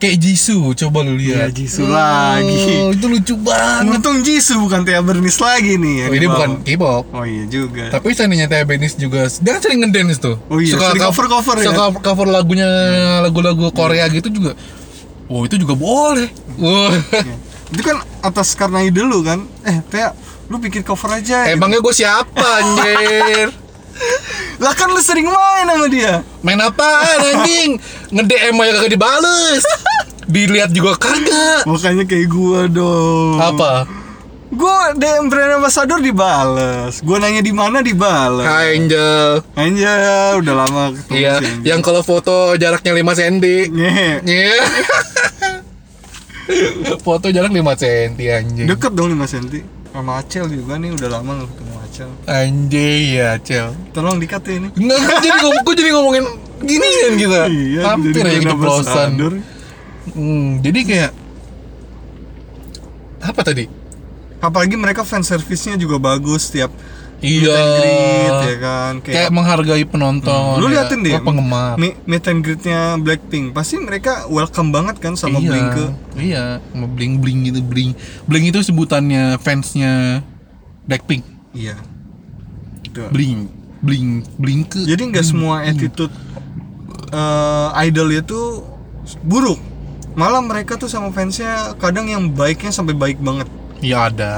kayak 0.00 0.16
Jisoo 0.16 0.72
coba 0.74 0.98
lu 1.02 1.14
lihat 1.14 1.52
Iya, 1.52 1.54
Jisoo 1.54 1.84
lagi. 1.86 2.90
itu 2.90 3.04
lucu 3.06 3.34
banget 3.36 3.92
Untung 3.94 4.18
Jisoo 4.20 4.56
bukan 4.58 4.80
Tia 4.80 4.98
Bernis 4.98 5.36
lagi 5.36 5.76
nih. 5.76 5.94
yang 5.98 6.10
oh, 6.10 6.16
ini 6.16 6.26
bukan 6.26 6.50
K-pop 6.62 7.04
Oh 7.12 7.22
iya 7.22 7.44
juga. 7.44 7.92
tapi 7.92 8.10
seandainya 8.10 8.46
Teh 8.46 8.64
Benis 8.64 8.96
juga 8.96 9.28
dia 9.28 9.50
kan 9.50 9.60
sering 9.60 9.80
ngedance 9.80 10.16
tuh 10.18 10.40
Oh 10.46 10.56
iya, 10.56 10.72
sering 10.72 10.96
cover-cover 10.98 11.56
ya? 11.58 11.68
suka 11.68 11.84
cover 12.00 12.26
lagunya 12.26 12.64
lagu-lagu 13.20 13.68
Korea 13.70 14.08
gitu 14.08 14.28
juga 14.28 14.56
oh 15.26 15.44
itu 15.44 15.54
juga 15.54 15.76
boleh. 15.76 16.26
Ya. 16.56 17.36
Itu 17.68 17.80
kan 17.80 18.02
atas 18.18 18.50
karena 18.52 18.82
ide 18.82 18.98
lu 18.98 19.22
kan. 19.22 19.46
Eh, 19.62 19.78
Tia, 19.86 20.10
lu 20.48 20.58
bikin 20.58 20.82
cover 20.82 21.06
aja. 21.12 21.46
emangnya 21.46 21.78
gue 21.78 21.94
siapa 21.94 22.42
anjir 22.58 23.46
Lah 24.58 24.72
kan 24.72 24.88
lu 24.88 24.98
sering 24.98 25.24
main 25.24 25.64
sama 25.64 25.86
dia. 25.86 26.24
main 26.40 26.58
apaan 26.58 27.20
anjing 27.22 27.76
nge-DM 28.10 28.56
aja 28.56 28.70
kagak 28.74 28.90
dibales 28.90 29.62
dilihat 30.30 30.70
juga 30.70 30.94
kagak 30.96 31.66
Makanya 31.66 32.06
kayak 32.06 32.26
gua 32.30 32.70
dong. 32.70 33.36
apa 33.36 33.84
Gua 34.50 34.90
DM 34.98 35.30
brand 35.30 35.62
ambassador 35.62 36.02
dibales. 36.02 36.98
Gua 37.06 37.22
nanya 37.22 37.38
di 37.38 37.54
mana 37.54 37.86
dibales. 37.86 38.42
Hai 38.42 38.82
Angel 38.82 39.46
Anjay, 39.54 40.42
udah 40.42 40.54
lama 40.66 40.90
ketemu 40.90 41.14
Iya, 41.14 41.34
yang 41.62 41.78
kalau 41.86 42.02
foto 42.02 42.58
jaraknya 42.58 42.90
5 42.90 43.14
cm. 43.14 43.38
Ngehe. 43.70 44.10
Iya. 44.26 44.58
foto 47.06 47.30
jarak 47.30 47.54
5 47.54 47.62
cm 47.78 48.18
anjing. 48.18 48.66
Deket 48.66 48.90
dong 48.90 49.14
5 49.14 49.22
cm 49.22 49.62
Sama 49.90 50.18
Acel 50.18 50.46
juga 50.50 50.78
nih, 50.82 50.98
udah 50.98 51.08
lama 51.14 51.30
gak 51.42 51.48
ketemu 51.54 51.74
Acel 51.86 52.10
Anjay 52.26 53.00
ya, 53.22 53.30
Cel. 53.38 53.70
Tolong 53.94 54.18
dikat 54.18 54.42
ya 54.50 54.54
ini 54.58 54.68
Nggak, 54.74 54.98
gue 54.98 55.14
jadi, 55.22 55.38
gua 55.62 55.74
jadi 55.78 55.90
ngomongin 55.94 56.24
gini 56.60 56.88
kan 56.90 57.12
kita. 57.14 57.40
Iya, 57.46 57.80
Hampir 57.86 58.22
aja 58.26 58.38
keceplosan. 58.50 59.10
Hmm, 60.12 60.58
jadi 60.60 60.80
kayak 60.82 61.10
apa 63.20 63.40
tadi? 63.44 63.64
Apalagi 64.40 64.74
mereka 64.74 65.04
fan 65.04 65.20
service-nya 65.20 65.76
juga 65.76 66.00
bagus 66.00 66.48
Tiap 66.48 66.72
Iya. 67.20 67.52
meet 67.52 67.60
and 67.60 67.72
greet, 67.76 68.40
ya 68.40 68.56
kan 68.56 68.92
Kayak 69.04 69.28
menghargai 69.28 69.84
penonton. 69.84 70.56
Lu 70.56 70.72
ya. 70.72 70.80
liatin 70.80 71.04
deh 71.04 71.12
Oh, 71.12 71.20
penggemar. 71.20 71.76
Meet 71.76 72.24
and 72.24 72.40
greet-nya 72.40 72.96
Blackpink 72.96 73.52
Pasti 73.52 73.76
mereka 73.76 74.24
welcome 74.32 74.72
banget 74.72 74.96
kan 74.96 75.20
sama 75.20 75.36
iya, 75.36 75.50
Blink 75.52 75.68
ke 75.70 75.86
Iya, 76.16 76.44
sama 76.72 76.88
bling 76.88 77.20
bling 77.20 77.38
gitu 77.44 77.60
bling. 77.60 77.92
Bling 78.24 78.44
itu 78.48 78.64
sebutannya 78.64 79.36
fansnya 79.36 80.24
Blackpink. 80.88 81.20
Iya. 81.52 81.76
Bling, 83.12 83.46
bling, 83.84 84.24
bling 84.34 84.60
ke. 84.66 84.82
Jadi 84.82 85.12
nggak 85.12 85.22
semua 85.22 85.62
attitude 85.62 86.10
eh, 87.12 87.68
idol 87.84 88.08
itu 88.10 88.64
buruk. 89.22 89.60
Malah 90.12 90.40
mereka 90.40 90.74
tuh 90.74 90.86
sama 90.86 91.08
fansnya 91.08 91.74
kadang 91.76 92.04
yang 92.04 92.28
baiknya 92.28 92.70
sampai 92.70 92.92
baik 92.92 93.18
banget. 93.18 93.46
Iya 93.78 94.08
ada, 94.08 94.34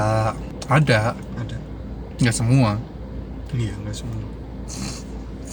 ada. 0.67 1.17
Ada. 1.35 1.57
Nggak 2.17 2.35
semua. 2.35 2.77
Iya 3.51 3.73
nggak 3.77 3.95
semua. 3.95 4.21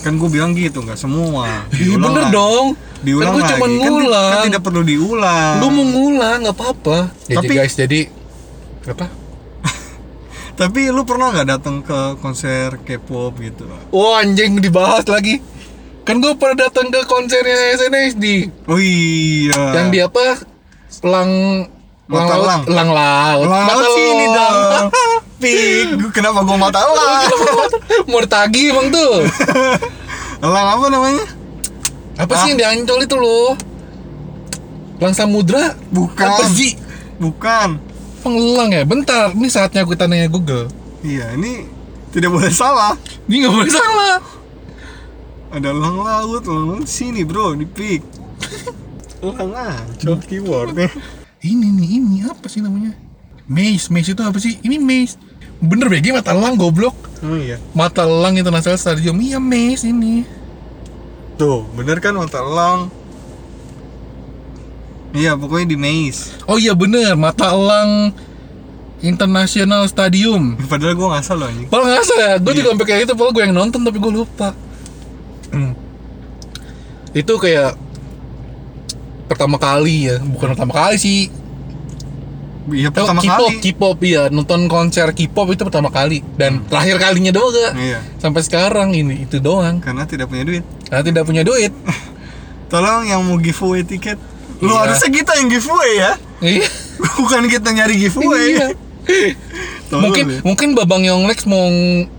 kan 0.01 0.17
gue 0.17 0.31
bilang 0.31 0.57
gitu 0.57 0.81
nggak 0.81 0.97
semua 0.97 1.45
Iya 1.77 1.93
Diulang 1.93 2.09
bener 2.09 2.25
lagi. 2.25 2.33
dong. 2.33 2.67
diulang 3.01 3.27
kan 3.27 3.37
gue 3.37 3.45
cuma 3.47 3.61
Kan 3.61 3.73
ngulang. 3.77 4.31
kan, 4.31 4.45
tidak 4.47 4.63
perlu 4.63 4.81
diulang 4.83 5.55
Lu 5.57 5.67
mau 5.69 5.85
ngulang 5.87 6.37
nggak 6.41 6.57
apa-apa. 6.57 6.99
Jadi 7.23 7.37
Tapi- 7.37 7.53
guys, 7.55 7.75
jadi 7.75 8.01
apa? 8.83 9.07
tapi 10.61 10.81
lu 10.89 11.05
pernah 11.05 11.29
nggak 11.31 11.49
datang 11.51 11.77
ke 11.81 11.99
konser 12.17 12.81
K-pop 12.81 13.37
gitu 13.39 13.69
Wah 13.91 14.21
anjing 14.21 14.57
dibahas 14.59 15.05
lagi. 15.05 15.41
Kan 16.11 16.19
gue 16.19 16.35
pernah 16.35 16.59
datang 16.61 16.91
ke 16.91 17.07
konsernya 17.07 17.55
SNSD. 17.73 18.51
oh 18.67 18.75
iya 18.77 19.79
Yang 19.79 19.87
di 19.89 19.99
apa? 20.03 20.27
Lang 21.07 21.31
Lang 22.05 22.27
Mata 22.27 22.35
laut, 22.35 22.43
lang. 22.45 22.63
lang 22.67 22.89
laut, 22.91 23.47
Lang 23.47 23.65
Mata 23.65 23.87
sini 23.95 24.27
lang. 24.27 24.55
dong 24.75 24.89
Pik, 25.39 25.89
kenapa 26.11 26.43
gua 26.43 26.59
mata 26.59 26.83
elang? 26.83 27.31
Mau 28.05 28.19
ditagi 28.19 28.69
emang 28.69 28.91
tuh. 28.91 29.25
Elang 30.45 30.67
apa 30.69 30.87
namanya? 30.91 31.25
Apa 32.19 32.33
Ah. 32.35 32.41
sih 32.43 32.53
yang 32.53 32.59
di 32.59 32.67
Ancol 32.67 33.01
itu 33.01 33.17
loh? 33.17 33.57
Lang 34.99 35.15
Samudra? 35.15 35.73
Bukan. 35.89 36.27
Apa 36.27 36.45
sih? 36.47 36.77
Bukan. 37.17 37.81
Pengelang 38.21 38.69
ya? 38.69 38.85
Bentar, 38.85 39.33
ini 39.33 39.49
saatnya 39.49 39.81
aku 39.81 39.95
tanya 39.95 40.29
Google. 40.29 40.69
Iya, 41.01 41.33
ini 41.33 41.65
tidak 42.11 42.35
boleh 42.35 42.53
salah. 42.53 42.93
Ini 43.25 43.41
nggak 43.41 43.55
boleh 43.55 43.71
salah. 43.71 44.15
Ada 45.51 45.75
elang 45.75 45.99
laut, 45.99 46.43
elang 46.47 46.67
laut 46.79 46.87
sini 46.87 47.27
bro, 47.27 47.59
di 47.59 47.67
pik. 47.67 48.03
Elang 49.21 49.51
aja 49.53 50.15
keywordnya. 50.23 50.89
Ini 51.41 51.67
nih, 51.73 51.89
ini 51.99 52.17
apa 52.23 52.47
sih 52.47 52.63
namanya? 52.63 52.95
Maze, 53.51 53.91
maze 53.91 54.15
itu 54.15 54.23
apa 54.23 54.39
sih? 54.39 54.63
Ini 54.63 54.79
maze. 54.79 55.19
Bener 55.59 55.91
BG 55.91 56.15
mata 56.15 56.33
elang 56.33 56.55
goblok. 56.55 56.95
Oh 57.21 57.35
iya. 57.35 57.59
Mata 57.75 58.07
elang 58.07 58.39
International 58.39 58.79
Stadium. 58.79 59.19
Iya 59.19 59.37
maze 59.37 59.85
ini. 59.85 60.23
Tuh, 61.35 61.67
bener 61.75 61.99
kan 61.99 62.15
mata 62.15 62.41
elang? 62.41 62.89
Iya, 65.11 65.35
pokoknya 65.35 65.75
di 65.75 65.79
maze. 65.81 66.31
Oh 66.47 66.57
iya 66.57 66.71
bener, 66.73 67.19
mata 67.19 67.51
elang 67.51 68.15
International 69.03 69.83
Stadium. 69.85 70.55
Padahal 70.69 70.95
gua 70.95 71.19
nggak 71.19 71.25
salah 71.27 71.51
anjing. 71.51 71.67
Padahal 71.67 71.89
nggak 71.91 72.05
salah, 72.07 72.33
gue 72.39 72.53
Iya. 72.53 72.59
juga 72.63 72.69
sampai 72.71 72.87
kayak 72.87 73.01
gitu. 73.03 73.13
Padahal 73.17 73.33
gue 73.35 73.43
yang 73.43 73.57
nonton 73.57 73.81
tapi 73.83 73.99
gue 73.99 74.13
lupa. 74.15 74.49
Hmm. 75.51 75.73
Itu 77.11 77.37
kayak 77.37 77.75
pertama 79.27 79.57
kali 79.57 80.07
ya, 80.07 80.17
bukan 80.21 80.55
pertama 80.55 80.73
kali 80.73 80.97
sih. 80.97 81.21
Iya, 82.71 82.93
pertama 82.95 83.19
K-pop, 83.19 83.51
kali. 83.51 83.59
K-pop 83.65 83.99
iya, 84.05 84.23
nonton 84.29 84.71
konser 84.71 85.11
K-pop 85.11 85.51
itu 85.51 85.63
pertama 85.65 85.91
kali 85.91 86.23
dan 86.37 86.63
terakhir 86.65 87.03
kalinya 87.03 87.33
doang 87.33 87.51
gak? 87.51 87.73
Iya, 87.75 87.99
Sampai 88.17 88.47
sekarang 88.47 88.95
ini 88.95 89.27
itu 89.27 89.43
doang. 89.43 89.81
karena 89.81 90.07
tidak 90.07 90.31
punya 90.31 90.45
duit. 90.45 90.63
Karena 90.87 91.03
tidak 91.03 91.23
punya 91.27 91.43
duit. 91.43 91.73
Tolong 92.71 93.03
yang 93.05 93.27
mau 93.27 93.35
giveaway 93.37 93.83
tiket. 93.83 94.21
Lu 94.61 94.71
Iya. 94.71 94.87
harusnya 94.87 95.11
kita 95.11 95.33
yang 95.35 95.49
giveaway 95.51 95.93
ya. 95.97 96.13
Iya. 96.39 96.69
Bukan 97.19 97.43
kita 97.51 97.69
nyari 97.73 97.95
giveaway. 97.99 98.45
Iya. 98.55 98.67
Tolong 99.91 100.03
mungkin 100.07 100.25
deh. 100.29 100.41
mungkin 100.45 100.69
Babang 100.79 101.03
Yonglex 101.03 101.43
mau 101.45 101.67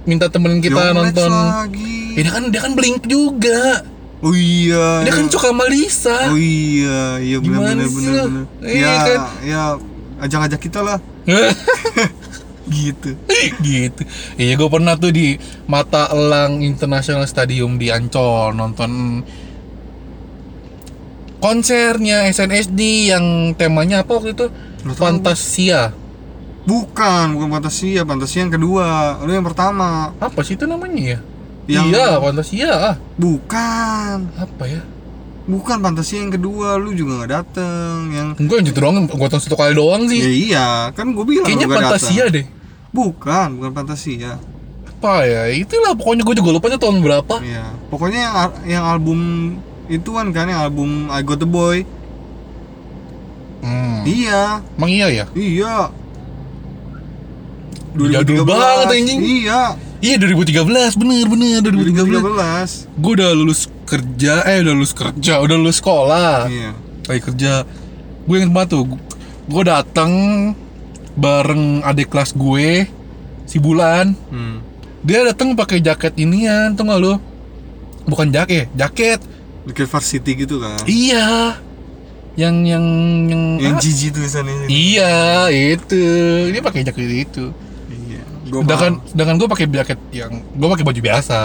minta 0.03 0.27
temenin 0.27 0.59
kita 0.59 0.91
Yonglex 0.91 1.15
nonton. 1.15 1.31
lagi. 1.31 2.00
Dia 2.15 2.31
kan 2.31 2.43
dia 2.51 2.61
kan 2.61 2.73
Blink 2.75 3.05
juga. 3.05 3.85
Oh 4.21 4.35
iya. 4.37 5.01
Dia 5.01 5.13
kan 5.17 5.25
iya. 5.25 5.33
suka 5.33 5.47
sama 5.49 5.65
Lisa. 5.65 6.17
Oh 6.29 6.37
iya, 6.37 7.17
iya 7.17 7.37
benar 7.41 7.73
benar 7.73 7.87
benar. 7.89 8.27
Iya 8.61 8.85
Ya, 8.85 8.93
kan? 9.01 9.19
ya 9.41 9.63
ajak-ajak 10.21 10.61
kita 10.61 10.85
lah 10.85 11.01
gitu. 12.69 13.17
gitu. 13.65 14.01
Iya, 14.37 14.53
gue 14.53 14.69
pernah 14.69 14.93
tuh 14.93 15.09
di 15.09 15.41
Mata 15.65 16.13
Elang 16.13 16.61
International 16.61 17.25
Stadium 17.25 17.81
di 17.81 17.89
Ancol 17.89 18.53
nonton 18.53 19.25
konsernya 21.41 22.29
SNSD 22.29 23.09
yang 23.09 23.57
temanya 23.57 24.05
apa 24.05 24.13
waktu 24.13 24.37
itu? 24.37 24.47
Fantasia. 24.93 25.89
Bukan, 26.61 27.33
bukan 27.33 27.49
Fantasia, 27.57 28.05
Fantasia 28.05 28.45
yang 28.45 28.53
kedua. 28.53 29.17
Lu 29.25 29.33
yang 29.33 29.45
pertama. 29.45 30.13
Apa 30.21 30.45
sih 30.45 30.53
itu 30.53 30.69
namanya 30.69 31.17
ya? 31.17 31.19
Yang- 31.71 31.87
Iya, 31.89 32.07
Fantasia. 32.19 32.71
Ah, 32.73 32.95
Bukan. 33.15 34.17
apa 34.35 34.63
ya? 34.67 34.81
Bukan 35.41 35.77
Fantasia 35.79 36.19
yang 36.19 36.29
kedua, 36.29 36.75
lu 36.75 36.91
juga 36.91 37.17
nggak 37.17 37.31
dateng 37.33 37.95
yang 38.11 38.27
Enggak 38.35 38.57
yang 38.59 38.67
itu 38.67 38.77
doang, 38.77 38.95
gue 39.01 39.15
nonton 39.17 39.39
satu 39.39 39.55
kali 39.55 39.71
doang 39.71 40.05
Ya 40.05 40.09
sih. 40.11 40.21
iya, 40.51 40.67
kan 40.91 41.09
gue 41.09 41.23
bilang 41.23 41.47
Kayaknya 41.47 41.67
Fantasia 41.67 42.23
datang. 42.27 42.35
deh. 42.35 42.45
Bukan, 42.91 43.47
bukan 43.57 43.71
Fantasia. 43.73 44.31
Apa 44.91 45.23
ya? 45.23 45.49
Itulah 45.49 45.95
pokoknya 45.95 46.21
gue 46.21 46.35
juga 46.37 46.49
lupa 46.51 46.67
tahun 46.69 47.01
berapa. 47.01 47.35
Iya. 47.41 47.65
Pokoknya 47.89 48.19
yang 48.21 48.35
yang 48.69 48.83
album 48.85 49.19
itu 49.87 50.09
kan 50.11 50.29
kan 50.29 50.45
yang 50.45 50.61
album 50.61 51.09
I 51.09 51.25
Got 51.25 51.41
the 51.41 51.49
Boy. 51.49 51.83
Hmm. 53.61 54.01
Iya, 54.03 54.61
Emang 54.77 54.89
iya 54.89 55.07
ya? 55.09 55.25
iya. 55.33 55.75
Jadul 57.91 58.47
banget, 58.47 58.87
anjing. 58.93 59.19
Iya, 59.19 59.75
Iya 60.01 60.17
2013, 60.17 60.97
bener 60.97 61.25
bener 61.29 61.61
2013. 61.61 62.25
2013. 62.25 62.89
Gue 62.97 63.11
udah 63.21 63.31
lulus 63.37 63.69
kerja, 63.85 64.33
eh 64.49 64.57
udah 64.65 64.73
lulus 64.73 64.93
kerja, 64.97 65.33
udah 65.37 65.55
lulus 65.61 65.77
sekolah, 65.77 66.49
Iya. 66.49 66.73
lagi 67.05 67.21
kerja. 67.21 67.53
Gue 68.25 68.35
inget 68.41 68.49
banget 68.49 68.69
tuh, 68.73 68.97
gue 69.45 69.63
datang 69.63 70.11
bareng 71.13 71.85
adik 71.85 72.09
kelas 72.09 72.33
gue, 72.33 72.89
si 73.45 73.61
Bulan. 73.61 74.17
Hmm. 74.33 74.65
Dia 75.05 75.21
datang 75.21 75.53
pakai 75.53 75.77
jaket 75.77 76.17
inian, 76.17 76.73
tuh 76.73 76.81
nggak 76.81 76.97
lu? 76.97 77.21
Bukan 78.09 78.33
jaket, 78.33 78.73
jaket. 78.73 79.21
Bikin 79.69 79.85
varsity 79.85 80.33
gitu 80.33 80.57
kan. 80.57 80.81
Iya. 80.89 81.61
Yang 82.33 82.55
yang 82.65 82.85
yang 83.29 83.43
Yang 83.61 83.75
ah, 83.77 83.81
jijik 83.85 84.09
tulisannya. 84.17 84.65
Iya, 84.65 85.13
itu. 85.53 86.01
Dia 86.49 86.61
pakai 86.65 86.81
jaket 86.81 87.29
itu. 87.29 87.53
Gua 88.51 88.61
Sedangkan 88.61 88.93
paham. 88.99 89.07
sedangkan 89.07 89.35
gue 89.39 89.47
pakai 89.47 89.65
jaket 89.71 89.99
yang 90.11 90.31
gue 90.43 90.67
pakai 90.67 90.83
baju 90.83 91.01
biasa, 91.01 91.39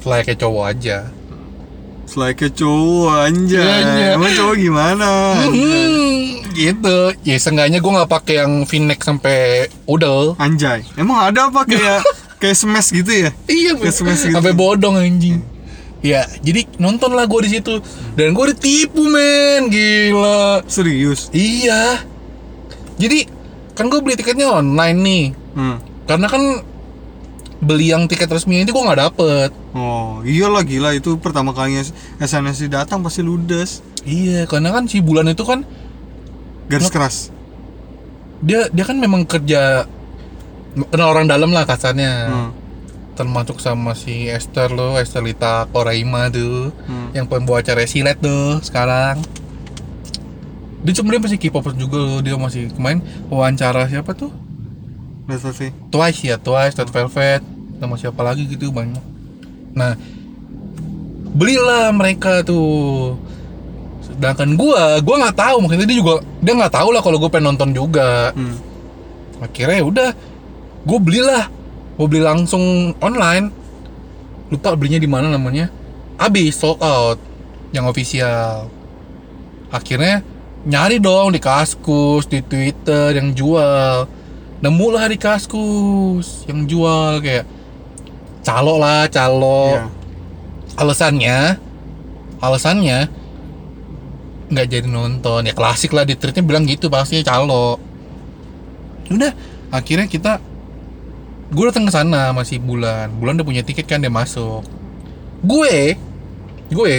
kayak 0.00 0.38
cowok 0.38 0.64
aja. 0.70 0.98
Selain 2.04 2.32
ke 2.32 2.46
cowok. 2.46 3.26
Iya, 3.26 3.64
iya. 3.90 4.08
Emang 4.14 4.30
cowok 4.30 4.54
gimana? 4.54 5.10
Hmm, 5.40 6.46
gitu. 6.52 6.98
Ya 7.24 7.36
seenggaknya 7.36 7.80
gue 7.80 7.90
nggak 7.90 8.06
pakai 8.06 8.34
yang 8.38 8.62
v-neck 8.62 9.00
sampai 9.00 9.66
udel. 9.84 10.36
Anjay. 10.36 10.84
Emang 10.94 11.18
ada 11.18 11.48
apa 11.48 11.64
kayak 11.64 12.04
kayak 12.44 12.54
smash 12.54 12.92
gitu 12.92 13.08
ya? 13.08 13.30
Iya, 13.48 13.74
Kayak 13.74 13.96
smash 13.96 14.22
gitu. 14.22 14.36
sampai 14.36 14.52
bodong 14.52 14.94
anjing. 14.94 15.40
Ya, 16.04 16.28
jadi 16.38 16.68
nonton 16.76 17.16
lah 17.16 17.24
gue 17.24 17.48
di 17.48 17.56
situ 17.56 17.80
dan 18.12 18.36
gue 18.36 18.52
ditipu 18.52 19.08
men, 19.08 19.72
gila. 19.72 20.60
Serius. 20.68 21.32
Iya. 21.32 22.04
Jadi 22.94 23.24
kan 23.72 23.88
gue 23.88 23.98
beli 23.98 24.14
tiketnya 24.14 24.52
online 24.52 24.98
nih, 25.00 25.24
Hmm. 25.56 25.78
Karena 26.04 26.26
kan 26.26 26.42
beli 27.58 27.88
yang 27.88 28.04
tiket 28.04 28.28
resmi 28.28 28.60
itu 28.60 28.70
gue 28.70 28.82
nggak 28.82 29.00
dapet. 29.00 29.50
Oh, 29.72 30.20
iyalah 30.20 30.60
gila 30.62 30.92
itu 30.92 31.16
pertama 31.16 31.50
kalinya 31.50 31.80
SNSD 32.18 32.68
datang 32.68 33.00
pasti 33.00 33.20
ludes. 33.20 33.80
Iya, 34.04 34.44
karena 34.44 34.68
kan 34.68 34.84
si 34.84 35.00
bulan 35.00 35.26
itu 35.26 35.42
kan 35.42 35.64
Garis 36.64 36.88
keras. 36.88 37.16
dia 38.40 38.68
dia 38.68 38.84
kan 38.84 38.96
memang 38.96 39.24
kerja 39.24 39.88
kenal 40.90 41.08
orang 41.08 41.24
dalam 41.24 41.48
lah 41.50 41.64
kasarnya. 41.64 42.12
Hmm. 42.28 42.52
termasuk 43.14 43.62
sama 43.62 43.94
si 43.94 44.26
Esther 44.26 44.74
lo, 44.74 44.98
Esther 44.98 45.22
Lita 45.22 45.70
Koraima 45.70 46.26
tuh, 46.28 46.74
Hmm. 46.82 47.14
yang 47.14 47.30
pembawa 47.30 47.62
acara 47.62 47.86
silet 47.86 48.18
tuh 48.18 48.58
sekarang. 48.58 49.22
Dia 50.82 50.92
sebenarnya 50.92 51.30
masih 51.30 51.38
K-popers 51.38 51.78
juga 51.78 52.02
loh, 52.02 52.18
dia 52.18 52.34
masih 52.34 52.74
kemarin 52.74 53.00
wawancara 53.30 53.86
siapa 53.86 54.12
tuh? 54.12 54.34
Red 55.24 55.40
Velvet. 55.40 55.72
Twice 55.88 56.20
ya, 56.20 56.36
Twice, 56.36 56.76
Red 56.76 56.90
Velvet, 56.92 57.42
sama 57.80 57.94
siapa 57.96 58.20
lagi 58.20 58.44
gitu 58.44 58.68
banyak. 58.68 59.00
Nah, 59.72 59.96
belilah 61.32 61.90
mereka 61.96 62.44
tuh. 62.44 63.16
Sedangkan 64.04 64.54
gua, 64.54 65.00
gua 65.00 65.16
nggak 65.26 65.36
tahu, 65.36 65.56
maksudnya 65.64 65.88
dia 65.88 65.98
juga 65.98 66.20
dia 66.44 66.52
nggak 66.52 66.74
tahu 66.76 66.88
lah 66.92 67.00
kalau 67.00 67.16
gue 67.16 67.30
pengen 67.32 67.56
nonton 67.56 67.72
juga. 67.72 68.30
Hmm. 68.36 68.56
Akhirnya 69.40 69.80
ya 69.80 69.84
udah, 69.84 70.10
gue 70.84 70.98
belilah, 71.00 71.48
gue 71.98 72.06
beli 72.06 72.22
langsung 72.22 72.94
online. 73.00 73.50
Lupa 74.52 74.76
belinya 74.76 75.00
di 75.00 75.08
mana 75.08 75.32
namanya. 75.32 75.72
Abis 76.20 76.60
sold 76.60 76.78
out, 76.84 77.18
yang 77.74 77.88
official. 77.90 78.70
Akhirnya 79.72 80.22
nyari 80.64 81.02
dong 81.02 81.34
di 81.34 81.40
Kaskus, 81.42 82.30
di 82.30 82.44
Twitter 82.44 83.16
yang 83.18 83.34
jual. 83.34 84.06
Nemu 84.62 84.86
lah 84.94 85.10
di 85.10 85.18
Kaskus 85.18 86.46
yang 86.46 86.64
jual 86.68 87.18
kayak 87.20 87.44
calo 88.44 88.78
lah, 88.78 89.08
calo. 89.08 89.74
Iya. 89.74 89.84
Alasannya, 90.74 91.38
alasannya 92.42 92.98
nggak 94.52 94.66
jadi 94.68 94.88
nonton. 94.88 95.48
Ya 95.48 95.54
klasik 95.56 95.90
lah 95.96 96.04
di 96.04 96.14
tweetnya 96.14 96.44
bilang 96.44 96.68
gitu 96.68 96.86
pasti 96.92 97.24
calo 97.24 97.80
udah 99.12 99.32
akhirnya 99.68 100.08
kita 100.08 100.40
gue 101.52 101.64
datang 101.68 101.84
ke 101.86 101.92
sana 101.92 102.32
masih 102.32 102.58
bulan. 102.58 103.12
Bulan 103.20 103.36
udah 103.40 103.46
punya 103.46 103.62
tiket 103.62 103.84
kan 103.84 104.00
dia 104.00 104.10
masuk. 104.12 104.64
Gue 105.44 105.94
gue 106.72 106.92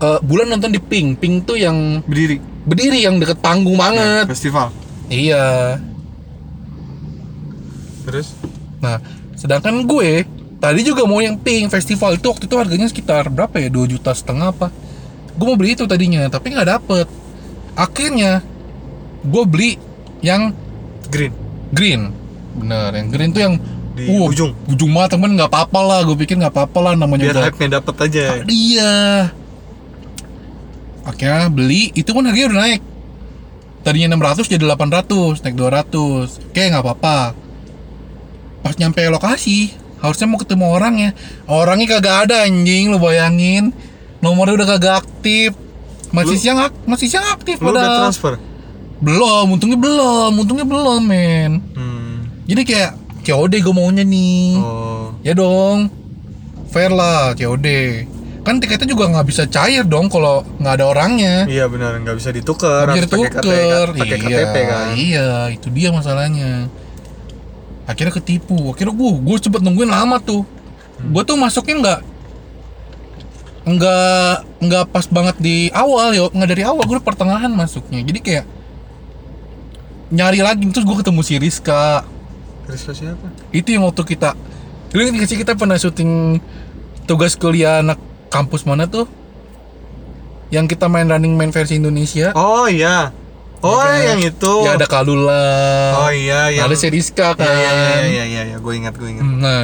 eh, 0.00 0.18
bulan 0.22 0.46
nonton 0.54 0.70
di 0.70 0.80
Pink. 0.80 1.18
Pink 1.18 1.50
tuh 1.50 1.58
yang 1.58 2.00
berdiri. 2.06 2.38
berdiri 2.64 2.98
yang 3.04 3.18
deket 3.18 3.42
panggung 3.42 3.76
banget. 3.76 4.24
Festival. 4.30 4.70
Iya 5.10 5.76
terus 8.04 8.36
nah 8.78 9.00
sedangkan 9.34 9.84
gue 9.84 10.28
tadi 10.60 10.80
juga 10.80 11.04
mau 11.04 11.20
yang 11.20 11.36
Pink 11.36 11.68
festival 11.68 12.16
itu 12.16 12.26
waktu 12.28 12.44
itu 12.46 12.56
harganya 12.56 12.88
sekitar 12.88 13.28
berapa 13.28 13.52
ya 13.58 13.68
2 13.68 13.92
juta 13.96 14.12
setengah 14.12 14.52
apa 14.52 14.68
gue 15.34 15.44
mau 15.44 15.58
beli 15.58 15.74
itu 15.74 15.84
tadinya 15.84 16.28
tapi 16.30 16.54
nggak 16.54 16.68
dapet 16.68 17.06
akhirnya 17.74 18.40
gue 19.24 19.44
beli 19.44 19.70
yang 20.22 20.54
green 21.10 21.32
green 21.74 22.12
bener 22.54 22.94
yang 22.94 23.08
green 23.10 23.30
tuh 23.34 23.42
yang 23.42 23.54
Di 23.94 24.10
uh, 24.10 24.26
ujung. 24.26 24.50
ujung 24.66 24.90
banget 24.90 25.18
temen 25.18 25.38
nggak 25.38 25.50
apa-apa 25.50 25.80
lah 25.82 25.98
gue 26.02 26.16
pikir 26.18 26.34
nggak 26.38 26.54
apa-apa 26.54 26.78
lah 26.82 26.92
namanya 26.98 27.30
biar 27.30 27.34
udah 27.34 27.44
hype 27.46 27.58
nya 27.62 27.68
dapet 27.78 27.94
aja 28.02 28.22
Iya. 28.46 28.94
Akhirnya 31.04 31.52
beli, 31.52 31.92
itu 31.92 32.10
pun 32.16 32.24
harganya 32.24 32.48
udah 32.50 32.60
naik. 32.64 32.82
Tadinya 33.84 34.16
600 34.16 34.48
jadi 34.48 34.64
800, 34.64 35.44
naik 35.44 35.56
200. 35.60 36.40
Oke, 36.48 36.62
nggak 36.64 36.80
apa-apa. 36.80 37.36
Pas 38.64 38.74
nyampe 38.74 39.04
lokasi, 39.04 39.70
harusnya 40.00 40.24
mau 40.24 40.40
ketemu 40.40 40.64
orangnya. 40.66 41.10
Orangnya 41.44 41.86
kagak 41.92 42.16
ada 42.26 42.36
anjing, 42.42 42.88
lu 42.88 42.96
bayangin. 42.96 43.76
Nomornya 44.18 44.56
udah 44.56 44.68
kagak 44.70 44.94
aktif. 44.98 45.52
Masih 46.08 46.32
Lu- 46.32 46.40
siang 46.40 46.58
ak- 46.58 46.82
masih 46.84 47.06
siang 47.06 47.26
aktif 47.28 47.58
lu 47.58 47.68
udah 47.68 48.06
transfer 48.06 48.38
Belum, 48.98 49.50
untungnya 49.50 49.74
belum, 49.74 50.32
untungnya 50.32 50.62
belum, 50.62 51.02
men. 51.02 51.58
hmm. 51.74 52.14
Jadi 52.46 52.62
kayak 52.64 52.92
COD 53.20 53.58
gue 53.58 53.74
maunya 53.74 54.00
nih. 54.00 54.54
oh 54.56 55.12
Ya 55.20 55.34
dong, 55.34 55.90
fair 56.68 56.88
lah 56.88 57.34
COD. 57.34 57.66
Kan 58.40 58.60
tiketnya 58.60 58.86
juga 58.86 59.08
nggak 59.08 59.26
bisa 59.26 59.42
cair 59.44 59.82
dong 59.82 60.06
kalau 60.06 60.46
nggak 60.56 60.74
ada 60.78 60.84
orangnya. 60.86 61.44
iya 61.44 61.64
benar 61.66 61.96
nggak 61.98 62.14
bisa 62.14 62.30
ditukar 62.30 62.84
Nggak 62.86 62.96
bisa 63.02 63.16
pakai. 63.18 63.32
KTP, 63.34 63.48
iya, 63.98 64.14
KTP 64.14 64.56
kan 64.62 64.86
Iya, 64.94 65.28
itu 65.50 65.66
dia 65.68 65.88
masalahnya. 65.90 66.68
Akhirnya 67.84 68.12
ketipu. 68.16 68.72
Akhirnya 68.72 68.94
gue, 68.96 69.10
gue 69.20 69.36
cepet 69.40 69.60
nungguin 69.60 69.90
lama 69.90 70.16
tuh. 70.20 70.44
Hmm. 70.44 71.12
Gue 71.12 71.22
tuh 71.26 71.36
masuknya 71.36 71.76
nggak 71.80 72.00
nggak 73.64 74.34
nggak 74.60 74.84
pas 74.92 75.08
banget 75.08 75.36
di 75.40 75.72
awal 75.72 76.12
ya 76.12 76.28
nggak 76.28 76.50
dari 76.52 76.62
awal 76.68 76.84
gue 76.84 77.00
pertengahan 77.00 77.48
masuknya 77.48 78.04
jadi 78.04 78.20
kayak 78.20 78.44
nyari 80.12 80.44
lagi 80.44 80.68
terus 80.68 80.84
gue 80.84 80.96
ketemu 81.00 81.20
si 81.24 81.34
Rizka 81.40 82.04
Rizka 82.68 82.92
siapa 82.92 83.24
itu 83.56 83.72
yang 83.72 83.88
waktu 83.88 84.04
kita 84.04 84.36
dulu 84.92 85.00
kan 85.08 85.24
sih 85.24 85.40
kita 85.40 85.56
pernah 85.56 85.80
syuting 85.80 86.44
tugas 87.08 87.40
kuliah 87.40 87.80
anak 87.80 87.96
kampus 88.28 88.68
mana 88.68 88.84
tuh 88.84 89.08
yang 90.52 90.68
kita 90.68 90.84
main 90.84 91.08
running 91.08 91.32
man 91.32 91.48
versi 91.48 91.80
Indonesia 91.80 92.36
oh 92.36 92.68
iya 92.68 93.16
oh 93.64 93.80
Ya 93.80 94.12
yang 94.12 94.20
itu. 94.20 94.52
Ya 94.62 94.76
ada 94.76 94.84
Kalula. 94.84 95.48
Oh 95.98 96.12
iya 96.12 96.52
yang 96.52 96.68
ada 96.68 96.76
Iya, 97.32 97.40
kan. 97.40 97.48
iya 97.48 97.72
iya 97.72 98.04
iya 98.04 98.22
iya. 98.24 98.42
Iya 98.44 98.56
gue 98.60 98.72
ingat 98.76 98.94
gue 98.94 99.08
ingat. 99.08 99.24
Nah 99.24 99.62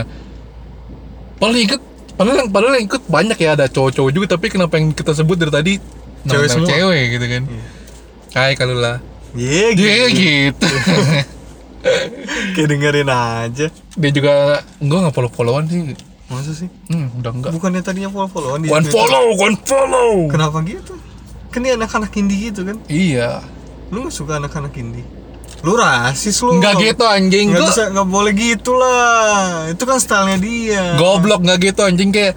paling 1.37 1.63
ikut 1.63 1.81
padahal 2.17 2.37
yang 2.39 2.51
padahal 2.51 2.73
yang 2.77 2.85
ikut 2.85 3.03
banyak 3.07 3.37
ya 3.37 3.51
ada 3.55 3.65
cowok-cowok 3.65 4.11
juga 4.11 4.27
tapi 4.29 4.47
kenapa 4.49 4.77
yang 4.77 4.93
kita 4.93 5.13
sebut 5.13 5.37
dari 5.37 5.53
tadi 5.53 5.73
Cewek 6.21 6.49
semua. 6.49 6.69
cewek 6.69 7.05
gitu 7.15 7.27
kan. 7.27 7.43
Iya. 7.45 7.65
Hai 8.35 8.53
Kalula. 8.53 9.01
Iya 9.33 9.67
dia 9.73 9.95
gitu. 10.09 10.65
gitu. 10.65 10.67
Kayak 12.55 12.69
dengerin 12.69 13.09
aja. 13.09 13.67
Dia 13.73 14.11
juga 14.13 14.33
gue 14.77 14.99
nggak 15.01 15.15
follow 15.15 15.31
followan 15.31 15.65
sih. 15.65 15.97
Masa 16.29 16.53
sih? 16.53 16.69
Hmm, 16.87 17.11
udah 17.19 17.33
enggak 17.33 17.51
bukannya 17.51 17.83
tadinya 17.83 18.07
follow 18.07 18.29
followan 18.29 18.63
one 18.63 18.87
follow 18.87 19.35
one 19.35 19.57
follow. 19.61 20.29
Kenapa 20.29 20.61
gitu? 20.63 20.95
Kan 21.51 21.65
dia 21.65 21.75
anak-anak 21.75 22.13
indie 22.15 22.53
gitu 22.53 22.63
kan? 22.63 22.77
Iya 22.87 23.41
lu 23.91 24.07
gak 24.07 24.15
suka 24.15 24.39
anak-anak 24.39 24.73
indie? 24.79 25.07
Lu 25.61 25.77
rasis 25.77 26.41
lu. 26.41 26.57
Nggak 26.57 26.75
gitu 26.81 27.05
anjing. 27.05 27.53
Nggak 27.53 27.69
bisa 27.69 27.83
nggak 27.93 28.09
boleh 28.09 28.33
gitu 28.33 28.73
lah. 28.79 29.69
Itu 29.69 29.85
kan 29.85 30.01
stylenya 30.01 30.39
dia. 30.41 30.85
Goblok 30.97 31.45
nggak 31.45 31.59
gitu 31.73 31.81
anjing. 31.85 32.11
Kayak 32.15 32.35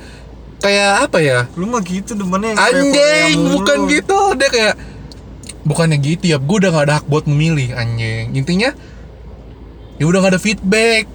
Kayak 0.63 1.11
apa 1.11 1.19
ya? 1.19 1.39
Lu 1.59 1.67
mah 1.67 1.83
gitu 1.83 2.15
demennya 2.15 2.55
Anjing 2.55 3.35
mulu. 3.35 3.59
bukan 3.59 3.77
gitu. 3.91 4.19
Dia 4.39 4.49
kayak 4.49 4.75
Bukannya 5.63 5.99
gitu 5.99 6.23
ya? 6.27 6.37
Gue 6.39 6.59
udah 6.59 6.71
gak 6.75 6.85
ada 6.87 6.93
hak 6.99 7.05
buat 7.07 7.27
memilih 7.27 7.75
anjing. 7.75 8.35
Intinya 8.35 8.71
Ya 9.99 10.03
udah 10.07 10.19
gak 10.23 10.35
ada 10.35 10.41
feedback. 10.43 11.07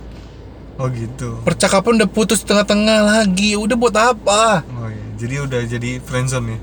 Oh 0.76 0.88
gitu. 0.92 1.40
Percakapan 1.48 2.00
udah 2.00 2.08
putus 2.08 2.44
tengah-tengah 2.44 3.08
lagi. 3.08 3.56
Udah 3.56 3.76
buat 3.76 3.96
apa? 3.96 4.64
Oh 4.68 4.88
iya. 4.88 5.04
Jadi 5.16 5.34
udah 5.44 5.60
jadi 5.64 5.90
friendzone 6.00 6.46
ya? 6.52 6.58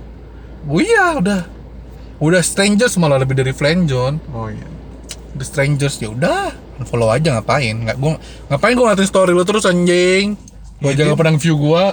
Oh 0.65 0.81
iya 0.81 1.05
udah 1.17 1.41
Udah 2.17 2.39
strangers 2.39 2.95
malah 2.95 3.17
lebih 3.17 3.35
dari 3.35 3.51
friendzone 3.51 4.17
oh 4.29 4.47
iya 4.47 4.67
The 5.35 5.43
strangers 5.43 5.99
ya 5.99 6.09
udah 6.09 6.55
follow 6.83 7.07
aja 7.07 7.31
ngapain 7.33 7.75
nggak 7.81 7.97
gua 7.97 8.15
ngapain 8.47 8.73
gua 8.73 8.91
ngatain 8.91 9.05
story 9.05 9.31
lu 9.31 9.43
terus 9.43 9.63
anjing 9.63 10.39
gua 10.77 10.89
Iya, 10.89 10.95
aja 10.95 11.01
nggak 11.05 11.19
pernah 11.19 11.35
view 11.35 11.55
gua 11.55 11.83